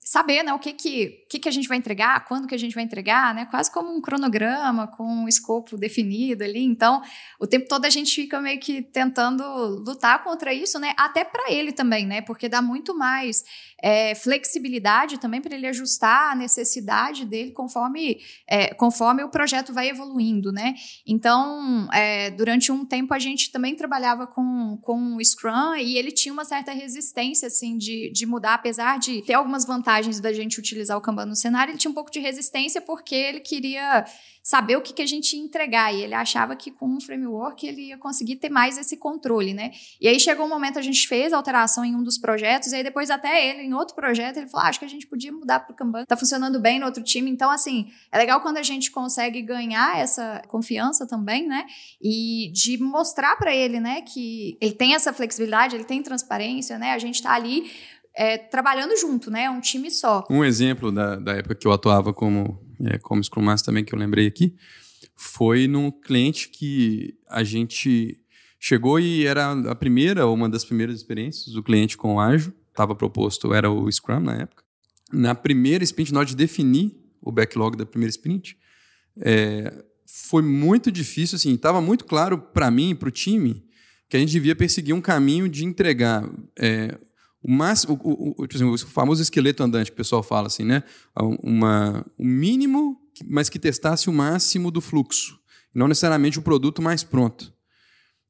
[0.00, 2.74] saber, né, o que que, que que a gente vai entregar, quando que a gente
[2.74, 6.62] vai entregar, né, quase como um cronograma com um escopo definido ali.
[6.62, 7.02] Então,
[7.40, 9.42] o tempo todo a gente fica meio que tentando
[9.84, 13.44] lutar contra isso, né, até para ele também, né, porque dá muito mais
[13.82, 19.88] é, flexibilidade também para ele ajustar a necessidade dele conforme é, conforme o projeto vai
[19.88, 20.74] evoluindo, né.
[21.06, 26.12] Então, é, durante um tempo a gente também trabalhava com com o Scrum e ele
[26.12, 30.60] tinha uma certa resistência assim de, de mudar, apesar de ter algumas vantagens da gente
[30.60, 34.04] utilizar o Kanban no cenário, ele tinha um pouco de resistência porque ele queria
[34.44, 35.92] saber o que, que a gente ia entregar.
[35.94, 39.72] E ele achava que com um framework ele ia conseguir ter mais esse controle, né?
[39.98, 42.82] E aí chegou um momento, a gente fez alteração em um dos projetos, e aí
[42.84, 45.60] depois até ele, em outro projeto, ele falou: ah, acho que a gente podia mudar
[45.60, 46.04] para o Kanban.
[46.04, 47.30] Tá funcionando bem no outro time.
[47.30, 51.64] Então, assim, é legal quando a gente consegue ganhar essa confiança também, né?
[52.02, 56.92] E de mostrar para ele, né, que ele tem essa flexibilidade, ele tem transparência, né?
[56.92, 57.70] A gente está ali
[58.16, 59.44] é, trabalhando junto, né?
[59.44, 60.24] É um time só.
[60.30, 63.94] Um exemplo da, da época que eu atuava como, é, como Scrum Master também, que
[63.94, 64.54] eu lembrei aqui,
[65.16, 68.20] foi num cliente que a gente
[68.58, 72.52] chegou e era a primeira, uma das primeiras experiências do cliente com o Ágil.
[72.70, 74.64] Estava proposto, era o Scrum na época.
[75.12, 78.56] Na primeira sprint, nós de definir o backlog da primeira sprint,
[79.20, 83.64] é, foi muito difícil, assim, estava muito claro para mim e para o time
[84.08, 86.98] que a gente devia perseguir um caminho de entregar é,
[87.46, 90.82] o, o, o, tipo assim, o, famoso esqueleto andante que o pessoal fala assim, né?
[91.42, 95.38] Uma, o mínimo, mas que testasse o máximo do fluxo,
[95.74, 97.52] não necessariamente o produto mais pronto.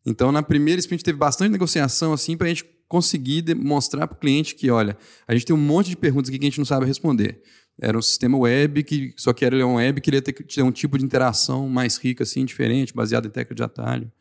[0.05, 4.21] Então, na primeira sprint teve bastante negociação assim para a gente conseguir demonstrar para o
[4.21, 4.97] cliente que, olha,
[5.27, 7.41] a gente tem um monte de perguntas aqui que a gente não sabe responder.
[7.81, 10.71] Era um sistema web que só que era um web que ia ter ter um
[10.71, 14.13] tipo de interação mais rica, assim, diferente, baseado em técnica de atalho.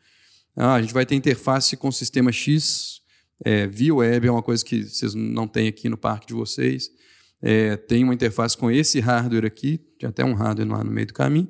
[0.56, 3.00] Ah, a gente vai ter interface com o sistema X
[3.42, 6.90] é, via web é uma coisa que vocês não têm aqui no parque de vocês.
[7.42, 11.06] É, tem uma interface com esse hardware aqui, tem até um hardware lá no meio
[11.06, 11.48] do caminho.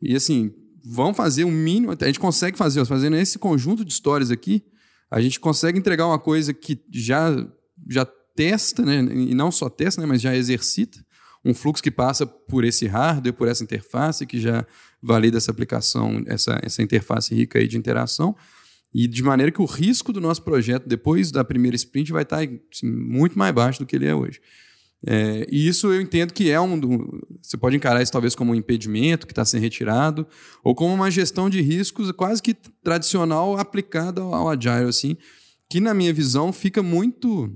[0.00, 0.52] E assim,
[0.84, 4.62] vão fazer um mínimo, a gente consegue fazer, fazendo esse conjunto de histórias aqui,
[5.10, 7.30] a gente consegue entregar uma coisa que já,
[7.88, 9.00] já testa, né?
[9.00, 10.06] e não só testa, né?
[10.06, 11.04] mas já exercita
[11.44, 14.64] um fluxo que passa por esse hardware, por essa interface que já
[15.02, 18.36] valida essa aplicação, essa, essa interface rica aí de interação,
[18.92, 22.40] e de maneira que o risco do nosso projeto depois da primeira sprint vai estar
[22.40, 24.40] assim, muito mais baixo do que ele é hoje.
[25.06, 26.78] É, e isso eu entendo que é um.
[27.40, 30.26] Você pode encarar isso talvez como um impedimento que está sendo retirado,
[30.62, 35.16] ou como uma gestão de riscos quase que tradicional aplicada ao Agile, assim,
[35.70, 37.50] que na minha visão fica muito.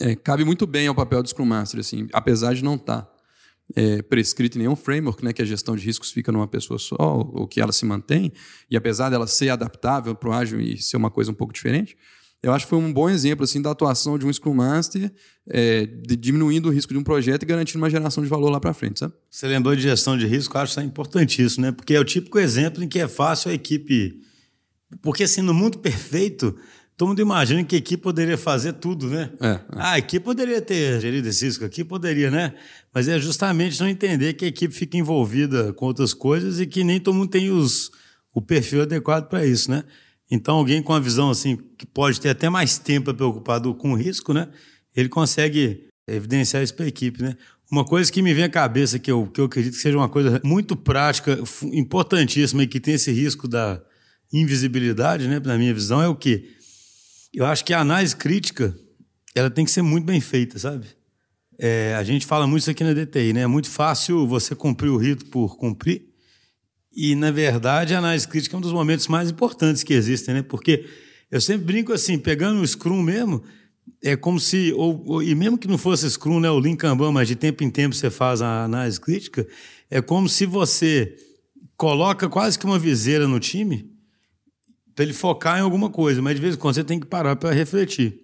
[0.00, 3.02] É, cabe muito bem ao papel do Scrum Master, assim, apesar de não estar.
[3.02, 3.15] Tá
[3.74, 6.96] é, prescrito em nenhum framework, né, que a gestão de riscos fica numa pessoa só,
[6.98, 8.32] ou que ela se mantém,
[8.70, 11.96] e apesar dela ser adaptável para o ágil e ser uma coisa um pouco diferente,
[12.42, 15.12] eu acho que foi um bom exemplo assim da atuação de um Scrum Master,
[15.48, 18.60] é, de diminuindo o risco de um projeto e garantindo uma geração de valor lá
[18.60, 19.14] para frente, sabe?
[19.28, 21.72] Você lembrou de gestão de risco, eu acho isso é importantíssimo, né?
[21.72, 24.20] Porque é o típico exemplo em que é fácil a equipe.
[25.02, 26.56] Porque assim, no mundo perfeito,
[26.96, 29.30] todo mundo imagina que a equipe poderia fazer tudo, né?
[29.40, 29.60] É, é.
[29.72, 32.54] Ah, a equipe poderia ter gerido esse risco aqui, poderia, né?
[32.92, 36.82] Mas é justamente não entender que a equipe fica envolvida com outras coisas e que
[36.82, 37.90] nem todo mundo tem os,
[38.32, 39.84] o perfil adequado para isso, né?
[40.30, 43.94] Então, alguém com uma visão assim, que pode ter até mais tempo preocupado com o
[43.94, 44.48] risco, né?
[44.94, 47.36] Ele consegue evidenciar isso para a equipe, né?
[47.70, 50.08] Uma coisa que me vem à cabeça, que eu, que eu acredito que seja uma
[50.08, 51.38] coisa muito prática,
[51.72, 53.82] importantíssima e que tem esse risco da
[54.32, 56.56] invisibilidade, né, na minha visão, é o quê?
[57.36, 58.74] Eu acho que a análise crítica
[59.34, 60.86] ela tem que ser muito bem feita, sabe?
[61.58, 63.42] É, a gente fala muito isso aqui na DTI, né?
[63.42, 66.06] É muito fácil você cumprir o rito por cumprir,
[66.96, 70.42] e, na verdade, a análise crítica é um dos momentos mais importantes que existem, né?
[70.42, 70.86] Porque
[71.30, 73.44] eu sempre brinco assim, pegando o Scrum mesmo,
[74.02, 77.12] é como se, ou, ou, e mesmo que não fosse Scrum, né, o Lean Kanban,
[77.12, 79.46] mas de tempo em tempo você faz a análise crítica,
[79.90, 81.14] é como se você
[81.76, 83.94] coloca quase que uma viseira no time
[85.04, 87.52] ele focar em alguma coisa, mas de vez em quando você tem que parar para
[87.52, 88.20] refletir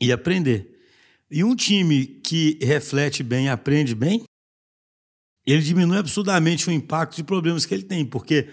[0.00, 0.70] e aprender.
[1.30, 4.24] E um time que reflete bem, aprende bem,
[5.46, 8.48] ele diminui absurdamente o impacto de problemas que ele tem, porque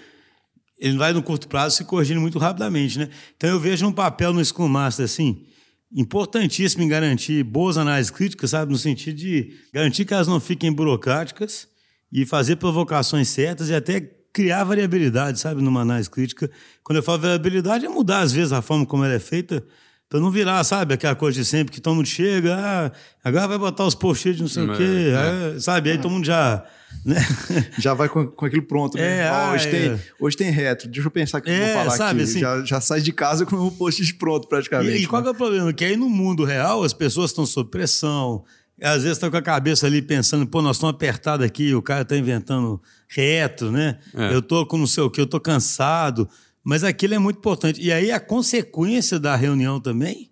[0.77, 3.09] ele vai no curto prazo se corrigindo muito rapidamente, né?
[3.37, 5.45] Então eu vejo um papel no Scrum Master assim,
[5.93, 10.71] importantíssimo em garantir boas análises críticas, sabe, no sentido de garantir que elas não fiquem
[10.71, 11.67] burocráticas
[12.11, 16.49] e fazer provocações certas e até criar variabilidade, sabe, numa análise crítica.
[16.83, 19.63] Quando eu falo variabilidade é mudar às vezes a forma como ela é feita,
[20.11, 22.91] para não virar, sabe, aquela coisa de sempre que todo mundo chega, ah,
[23.23, 25.13] agora vai botar os post-its, não sei o quê,
[25.55, 25.57] é.
[25.57, 25.89] sabe?
[25.89, 26.65] Aí todo mundo já.
[27.05, 27.15] Né?
[27.79, 28.97] Já vai com, com aquilo pronto.
[28.97, 29.19] Né?
[29.19, 29.71] É, ah, hoje, é.
[29.71, 32.29] Tem, hoje tem reto, deixa eu pensar que é, eu vou é, falar sabe, aqui.
[32.29, 34.97] Assim, já, já sai de casa com o post-it pronto, praticamente.
[34.97, 35.29] E, e qual né?
[35.29, 35.71] é o problema?
[35.71, 38.43] Que aí no mundo real as pessoas estão sob pressão,
[38.81, 42.01] às vezes estão com a cabeça ali pensando, pô, nós estamos apertados aqui, o cara
[42.01, 43.99] está inventando reto, né?
[44.15, 44.33] É.
[44.33, 46.27] Eu estou com não sei o que, eu estou cansado.
[46.63, 47.81] Mas aquilo é muito importante.
[47.81, 50.31] E aí a consequência da reunião também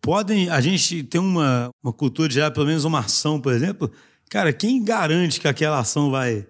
[0.00, 0.48] podem.
[0.50, 3.90] A gente tem uma, uma cultura de gerar pelo menos uma ação, por exemplo.
[4.28, 6.46] Cara, quem garante que aquela ação vai,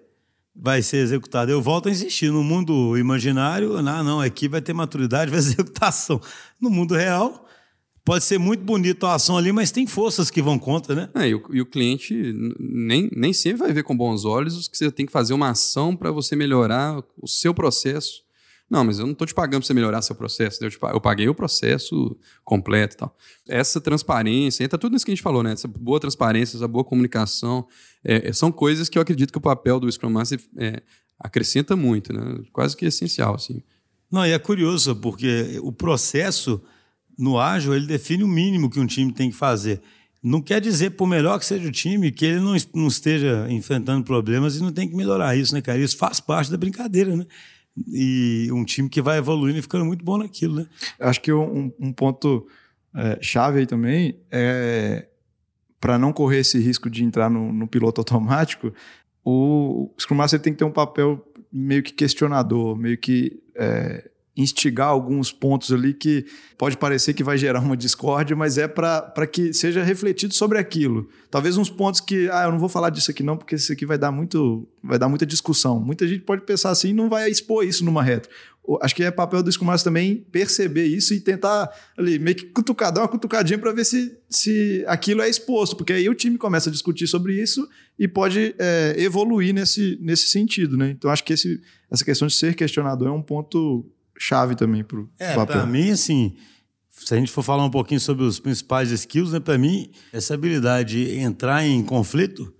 [0.55, 1.51] vai ser executada?
[1.51, 2.31] Eu volto a insistir.
[2.31, 6.19] No mundo imaginário, não, não, aqui vai ter maturidade, vai executar ação.
[6.59, 7.44] No mundo real,
[8.05, 11.09] pode ser muito bonito a ação ali, mas tem forças que vão contra, né?
[11.15, 14.77] É, e, o, e, o, cliente nem, nem sempre vai ver com bons olhos que
[14.77, 18.25] você tem que fazer uma ação para você melhorar o seu processo
[18.69, 20.59] não, mas eu não estou te pagando para você melhorar seu processo.
[20.63, 23.15] Eu, paguei o processo completo e tal.
[23.47, 25.51] Essa transparência, entra tudo nisso que a gente falou, né?
[25.51, 27.67] Essa boa transparência, essa boa comunicação,
[28.03, 30.81] é, é, são coisas que eu acredito que o papel do Scrum Master é,
[31.19, 32.41] acrescenta muito, né?
[32.51, 33.61] Quase que essencial, assim.
[34.11, 36.61] Não, e é curioso, porque o processo
[37.17, 39.81] no ágil, ele define o mínimo que um time tem que fazer.
[40.21, 44.03] Não quer dizer, por melhor que seja o time, que ele não, não esteja enfrentando
[44.03, 45.77] problemas e não tem que melhorar isso, né, cara?
[45.77, 47.25] Isso faz parte da brincadeira, né?
[47.87, 50.67] e um time que vai evoluindo e ficando muito bom naquilo, né?
[50.99, 52.47] Acho que um, um ponto
[52.95, 55.07] é, chave aí também é
[55.79, 58.73] para não correr esse risco de entrar no, no piloto automático,
[59.23, 64.89] o Scrum Master tem que ter um papel meio que questionador, meio que é, instigar
[64.89, 66.25] alguns pontos ali que
[66.57, 71.07] pode parecer que vai gerar uma discórdia, mas é para que seja refletido sobre aquilo.
[71.31, 73.85] Talvez uns pontos que, ah, eu não vou falar disso aqui não, porque isso aqui
[73.85, 75.79] vai dar muito, vai dar muita discussão.
[75.79, 78.29] Muita gente pode pensar assim e não vai expor isso numa reta.
[78.81, 82.91] Acho que é papel do Scrum também perceber isso e tentar ali meio que cutucar,
[82.91, 86.69] dar uma cutucadinha para ver se, se aquilo é exposto, porque aí o time começa
[86.69, 87.67] a discutir sobre isso
[87.97, 90.89] e pode é, evoluir nesse, nesse sentido, né?
[90.89, 91.61] Então acho que esse,
[91.91, 93.85] essa questão de ser questionador é um ponto
[94.17, 95.57] chave também para o é, papel.
[95.57, 96.35] Para mim, assim,
[96.89, 100.33] se a gente for falar um pouquinho sobre os principais skills, né, para mim, essa
[100.33, 102.53] habilidade de entrar em conflito,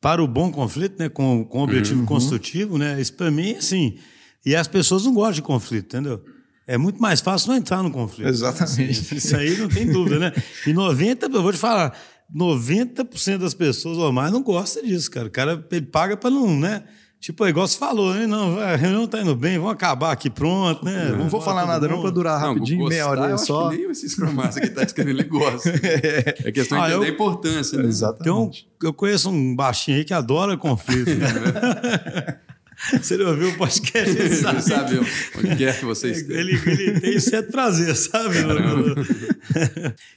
[0.00, 2.06] para o bom conflito, né, com, com objetivo uhum.
[2.06, 3.98] construtivo, né, isso para mim, assim,
[4.44, 6.22] e as pessoas não gostam de conflito, entendeu?
[6.66, 8.28] É muito mais fácil não entrar no conflito.
[8.28, 9.00] Exatamente.
[9.00, 10.32] Assim, isso aí não tem dúvida, né?
[10.66, 11.94] E 90, eu vou te falar,
[12.34, 15.28] 90% das pessoas ou mais não gosta disso, cara.
[15.28, 16.84] O cara paga para não, né?
[17.24, 18.26] Tipo, é igual você falou, né?
[18.26, 21.08] Não, a reunião tá indo bem, vamos acabar aqui pronto, né?
[21.08, 23.70] Não, vou falar nada não para durar rapidinho, não, meia hora só.
[23.70, 25.70] nem esse Scrum Master que tá escrevendo ele gosta.
[25.72, 27.78] é questão ah, de entender eu, a importância.
[27.78, 27.88] Né?
[27.88, 28.68] Exatamente.
[28.76, 31.14] Então, eu conheço um baixinho aí que adora conflito.
[31.14, 32.36] Né?
[33.00, 34.56] Se ele ouviu o podcast, ele sabe.
[34.58, 34.98] ele sabe
[35.38, 36.42] onde quer que vocês estejam.
[36.42, 38.34] Ele, ele tem certo prazer, sabe?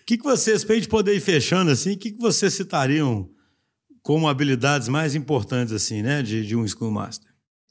[0.01, 2.53] O que, que vocês, para a gente poder ir fechando assim, o que, que vocês
[2.53, 3.29] citariam
[4.07, 7.26] como habilidades mais importantes assim, né, de, de um School Master?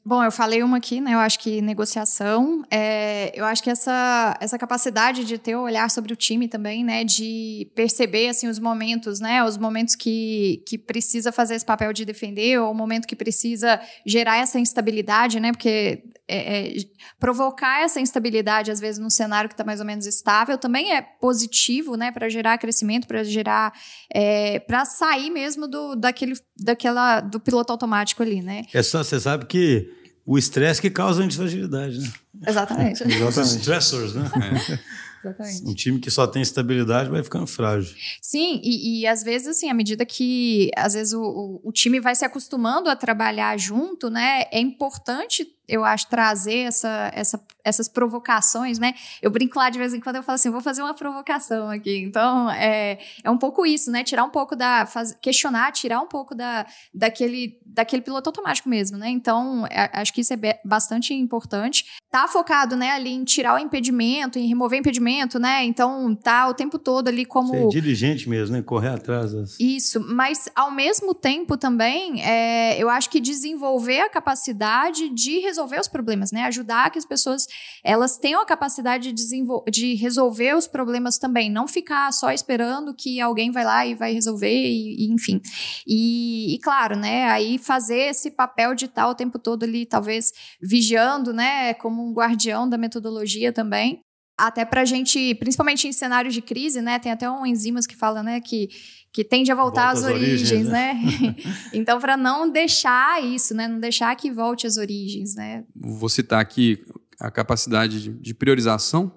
[0.08, 1.14] Bom, eu falei uma aqui, né?
[1.14, 2.64] Eu acho que negociação.
[2.70, 6.84] É, eu acho que essa, essa capacidade de ter o olhar sobre o time também,
[6.84, 7.02] né?
[7.02, 9.42] De perceber, assim, os momentos, né?
[9.42, 13.80] Os momentos que, que precisa fazer esse papel de defender, ou o momento que precisa
[14.06, 15.50] gerar essa instabilidade, né?
[15.50, 16.76] Porque é, é,
[17.18, 21.02] provocar essa instabilidade, às vezes, num cenário que está mais ou menos estável, também é
[21.02, 22.12] positivo, né?
[22.12, 23.72] Para gerar crescimento, para gerar...
[24.14, 28.66] É, para sair mesmo do, daquele, daquela, do piloto automático ali, né?
[28.72, 29.95] É só, você sabe que
[30.26, 32.12] o estresse que causa a antifragilidade, né?
[32.46, 33.02] Exatamente.
[33.06, 33.38] Exatamente.
[33.38, 34.30] Os stressors, né?
[34.34, 35.06] É.
[35.24, 35.64] Exatamente.
[35.64, 37.94] Um time que só tem estabilidade vai ficando frágil.
[38.20, 42.00] Sim, e, e às vezes, assim, à medida que às vezes o, o, o time
[42.00, 44.44] vai se acostumando a trabalhar junto, né?
[44.52, 48.94] É importante eu acho, trazer essa, essa, essas provocações, né?
[49.20, 51.98] Eu brinco lá de vez em quando, eu falo assim, vou fazer uma provocação aqui.
[51.98, 54.04] Então, é, é um pouco isso, né?
[54.04, 54.86] Tirar um pouco da...
[54.86, 59.08] Faz, questionar, tirar um pouco da, daquele, daquele piloto automático mesmo, né?
[59.08, 61.84] Então, é, acho que isso é bastante importante.
[62.16, 65.62] Tá focado, né, ali em tirar o impedimento, em remover o impedimento, né?
[65.64, 67.52] Então, tá o tempo todo ali como...
[67.52, 68.62] Ser diligente mesmo, né?
[68.62, 69.60] Correr atrás das...
[69.60, 75.78] Isso, mas ao mesmo tempo também, é, eu acho que desenvolver a capacidade de resolver
[75.78, 76.44] os problemas, né?
[76.44, 77.46] Ajudar que as pessoas
[77.84, 79.24] elas tenham a capacidade de,
[79.70, 84.14] de resolver os problemas também, não ficar só esperando que alguém vai lá e vai
[84.14, 85.38] resolver, e, e enfim.
[85.86, 87.24] E, e, claro, né?
[87.28, 91.74] Aí fazer esse papel de estar o tempo todo ali, talvez vigiando, né?
[91.74, 94.00] Como um guardião da metodologia também
[94.38, 96.98] até para a gente, principalmente em cenários de crise, né?
[96.98, 98.68] Tem até um enzimas que fala, né, que
[99.16, 100.92] que tende a voltar Volta às, às, origens, origens né?
[100.92, 101.36] né?
[101.72, 103.66] então, para não deixar isso, né?
[103.66, 105.64] Não deixar que volte às origens, né?
[105.74, 106.84] Vou citar aqui
[107.18, 109.10] a capacidade de, de priorização,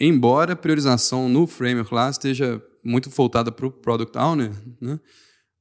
[0.00, 4.50] embora a priorização no framework lá esteja muito voltada para o product owner,
[4.80, 4.98] né?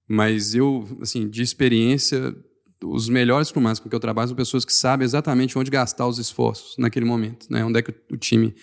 [0.09, 2.35] Mas eu, assim, de experiência,
[2.83, 6.19] os melhores plumados com que eu trabalho são pessoas que sabem exatamente onde gastar os
[6.19, 7.63] esforços naquele momento, né?
[7.63, 8.55] Onde é que o time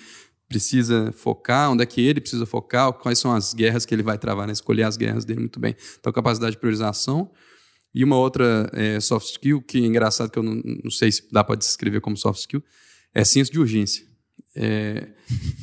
[0.49, 4.19] precisa focar, onde é que ele precisa focar, quais são as guerras que ele vai
[4.19, 4.53] travar, né?
[4.53, 5.75] escolher as guerras dele muito bem.
[5.99, 7.31] Então, capacidade de priorização.
[7.95, 11.29] E uma outra é, soft skill, que é engraçado que eu não, não sei se
[11.33, 12.63] dá para descrever como soft skill,
[13.13, 14.05] é senso de urgência.
[14.57, 15.09] É,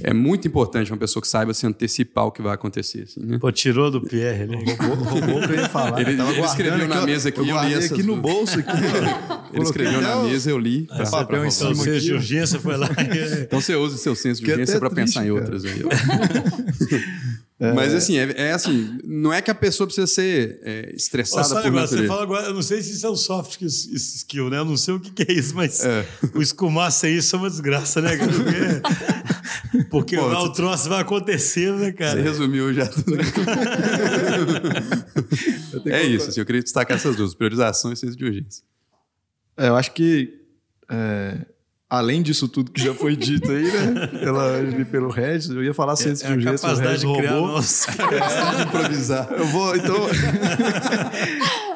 [0.03, 3.03] é, muito importante uma pessoa que saiba se antecipar o que vai acontecer.
[3.03, 3.37] Assim, né?
[3.39, 4.57] Pô, tirou do Pierre ali.
[4.73, 6.01] Roubou o que eu ia falar.
[6.01, 7.39] Ele, ele escreveu na mesa aqui.
[7.39, 8.59] Eu, eu li aqui no bolso.
[8.59, 8.71] Aqui,
[9.53, 10.87] ele escreveu na mesa, eu li.
[10.87, 11.75] Pra, papel em cima.
[11.75, 12.89] senso de urgência foi lá.
[13.41, 15.63] então você usa o seu senso de urgência para pensar em outras.
[15.63, 15.83] Aí,
[17.59, 17.73] é.
[17.73, 21.61] Mas assim, é, é, assim, não é que a pessoa precisa ser é, estressada Ô,
[21.61, 24.57] por agora, Você fala agora, eu não sei se isso é um soft skill, né?
[24.57, 26.05] Eu não sei o que, que é isso, mas é.
[26.33, 28.17] o escumar sem isso é uma desgraça, né?
[28.17, 28.80] Porque,
[29.89, 32.11] porque Pô, lá o troço vai acontecendo, né, cara?
[32.11, 33.17] Você resumiu já tudo.
[35.89, 38.63] é isso, assim, eu queria destacar essas duas, priorização e ciência de urgência.
[39.57, 40.41] É, eu acho que
[40.89, 41.45] é,
[41.91, 44.07] além disso tudo que já foi dito aí, né?
[44.07, 47.47] Pela, pelo Regis, eu ia falar ciência é, de urgência, é o Regis roubou.
[47.47, 49.29] Nossa, é, de improvisar.
[49.31, 49.97] Eu vou, então...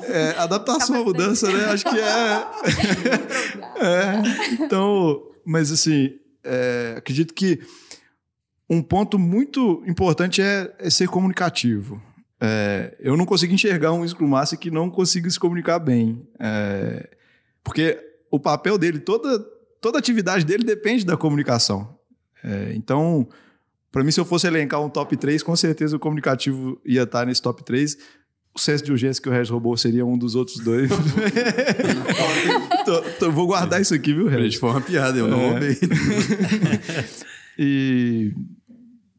[0.03, 1.65] é, adaptação à mudança, né?
[1.65, 2.45] Acho que é...
[3.85, 4.21] é
[4.63, 6.13] então, mas assim,
[6.45, 7.59] é, acredito que
[8.69, 12.01] um ponto muito importante é, é ser comunicativo.
[12.41, 16.27] É, eu não consigo enxergar um Scrum Master que não consiga se comunicar bem.
[16.39, 17.09] É,
[17.63, 19.39] porque o papel dele, toda
[19.85, 21.95] toda atividade dele depende da comunicação.
[22.43, 23.27] É, então,
[23.91, 27.25] para mim, se eu fosse elencar um top 3, com certeza o comunicativo ia estar
[27.25, 27.95] nesse top 3.
[28.55, 30.89] O senso de urgência que o Regis roubou seria um dos outros dois.
[32.85, 34.55] tô, tô, vou guardar isso aqui, viu, Regis?
[34.55, 35.49] Foi uma piada, eu não é.
[35.49, 35.77] roubei.
[37.59, 38.31] e.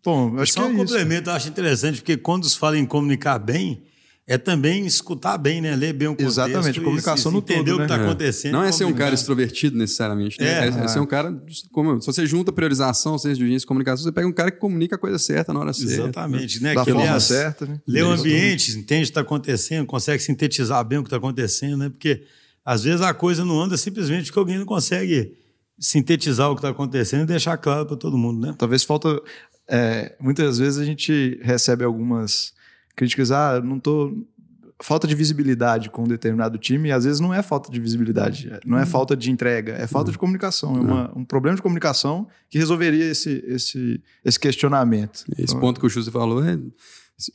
[0.02, 2.86] Bom, acho Só que é um complemento, eu acho interessante, porque quando se fala em
[2.86, 3.82] comunicar bem,
[4.28, 5.76] é também escutar bem, né?
[5.76, 6.40] Ler bem o contexto.
[6.40, 8.04] Exatamente, comunicação no entender todo, o que está né?
[8.04, 8.52] acontecendo.
[8.52, 10.40] Não é ser um cara extrovertido necessariamente.
[10.40, 10.46] Né?
[10.46, 11.32] É, é, é ser um cara.
[11.70, 14.58] Como, se você junta priorização, ciência de urgência e comunicação, você pega um cara que
[14.58, 15.92] comunica a coisa certa na hora certa.
[15.92, 16.74] Exatamente, né?
[16.74, 17.66] Da que, forma aliás, certa.
[17.66, 17.80] Né?
[17.86, 21.76] Lê o ambiente, entende o que está acontecendo, consegue sintetizar bem o que está acontecendo,
[21.76, 21.88] né?
[21.88, 22.24] Porque
[22.64, 25.34] às vezes a coisa não anda simplesmente porque alguém não consegue
[25.78, 28.54] sintetizar o que está acontecendo e deixar claro para todo mundo, né?
[28.58, 29.20] Talvez falta.
[29.68, 32.56] É, muitas vezes a gente recebe algumas
[32.96, 34.26] críticas, ah, não tô
[34.82, 38.50] falta de visibilidade com um determinado time, e às vezes não é falta de visibilidade,
[38.64, 38.86] não é uhum.
[38.86, 40.12] falta de entrega, é falta uhum.
[40.12, 45.24] de comunicação, é uma, um problema de comunicação que resolveria esse, esse, esse questionamento.
[45.32, 46.58] Esse então, ponto que o Chuse falou é,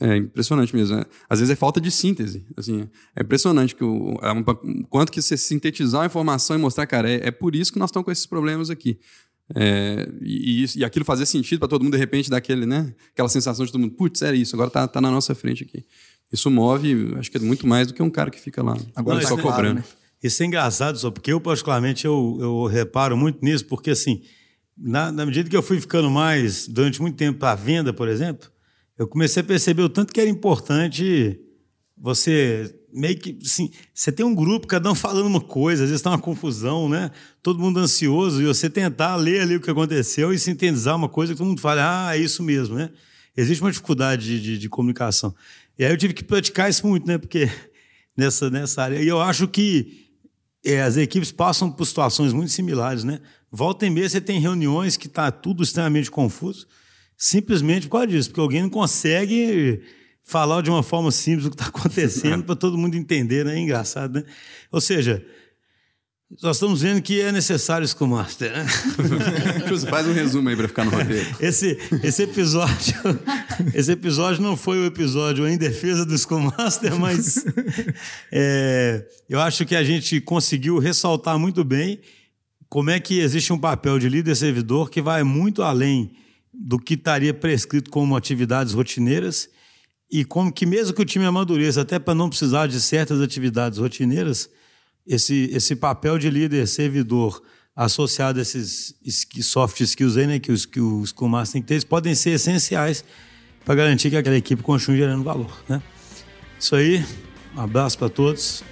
[0.02, 0.98] é impressionante mesmo.
[0.98, 1.04] Né?
[1.28, 2.46] Às vezes é falta de síntese.
[2.56, 4.44] Assim, é impressionante que o, é um,
[4.90, 7.90] quanto que você sintetizar a informação e mostrar, cara, é, é por isso que nós
[7.90, 9.00] estamos com esses problemas aqui.
[9.56, 12.94] É, e, e, aquilo fazer sentido para todo mundo, de repente, daquele, né?
[13.14, 15.86] Aquela sensação de todo mundo, putz, é isso, agora tá, tá na nossa frente aqui.
[16.32, 19.20] Isso move, acho que é muito mais do que um cara que fica lá agora
[19.20, 19.76] Não, só é cobrando.
[19.76, 19.84] Né?
[20.24, 24.22] Isso é engraçado, só porque eu, particularmente, eu, eu reparo muito nisso, porque assim,
[24.78, 28.50] na, na medida que eu fui ficando mais, durante muito tempo, à venda, por exemplo,
[28.98, 31.40] eu comecei a perceber o tanto que era importante
[31.98, 36.00] você meio que assim, você tem um grupo, cada um falando uma coisa, às vezes
[36.00, 37.12] está uma confusão, né?
[37.42, 41.34] Todo mundo ansioso, e você tentar ler ali o que aconteceu e sintetizar uma coisa
[41.34, 42.90] que todo mundo fala, ah, é isso mesmo, né?
[43.36, 45.34] Existe uma dificuldade de, de, de comunicação.
[45.78, 47.18] E aí eu tive que praticar isso muito, né?
[47.18, 47.50] Porque
[48.16, 49.02] nessa, nessa área.
[49.02, 50.08] E eu acho que
[50.64, 53.20] é, as equipes passam por situações muito similares, né?
[53.52, 56.68] Volta e meia você tem reuniões que está tudo extremamente confuso,
[57.18, 59.82] simplesmente por causa disso, porque alguém não consegue
[60.24, 63.56] falar de uma forma simples o que está acontecendo para todo mundo entender, né?
[63.56, 64.24] É engraçado, né?
[64.72, 65.26] Ou seja,
[66.42, 68.66] nós estamos vendo que é necessário Scrum Master, né?
[69.90, 71.28] Faz um resumo aí para ficar no roteiro.
[71.42, 72.96] Esse, esse episódio,
[73.74, 77.44] esse episódio não foi o episódio em defesa do Scrum Master, mas
[78.32, 82.00] é, eu acho que a gente conseguiu ressaltar muito bem
[82.70, 86.14] como é que existe um papel de líder servidor que vai muito além
[86.54, 89.50] do que estaria prescrito como atividades rotineiras
[90.12, 93.80] e como que mesmo que o time amadureça, até para não precisar de certas atividades
[93.80, 94.50] rotineiras,
[95.08, 97.42] esse, esse papel de líder servidor
[97.76, 98.96] associado a esses
[99.42, 102.14] soft skills aí, né, que os, que os Scrum Masters têm que ter, eles podem
[102.14, 103.04] ser essenciais
[103.64, 105.64] para garantir que aquela equipe continue gerando valor.
[105.70, 105.82] Né?
[106.60, 107.06] Isso aí,
[107.56, 108.64] um abraço para todos.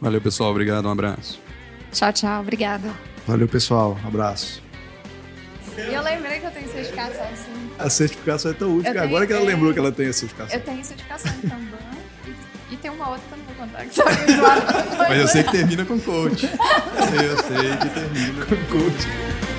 [0.00, 0.50] Valeu, pessoal.
[0.50, 1.40] Obrigado, um abraço.
[1.92, 2.40] Tchau, tchau.
[2.40, 2.92] Obrigada.
[3.26, 3.98] Valeu, pessoal.
[4.02, 4.71] Um abraço.
[5.78, 7.70] E eu lembrei que eu tenho certificação, sim.
[7.78, 9.46] A certificação é tão útil, tenho, agora que ela é...
[9.46, 10.58] lembrou que ela tem a certificação.
[10.58, 12.36] Eu tenho certificação também.
[12.70, 13.84] e tem uma outra que eu não vou contar.
[13.86, 16.44] Que Mas eu sei que termina com coach.
[16.44, 19.51] eu sei que termina com coach.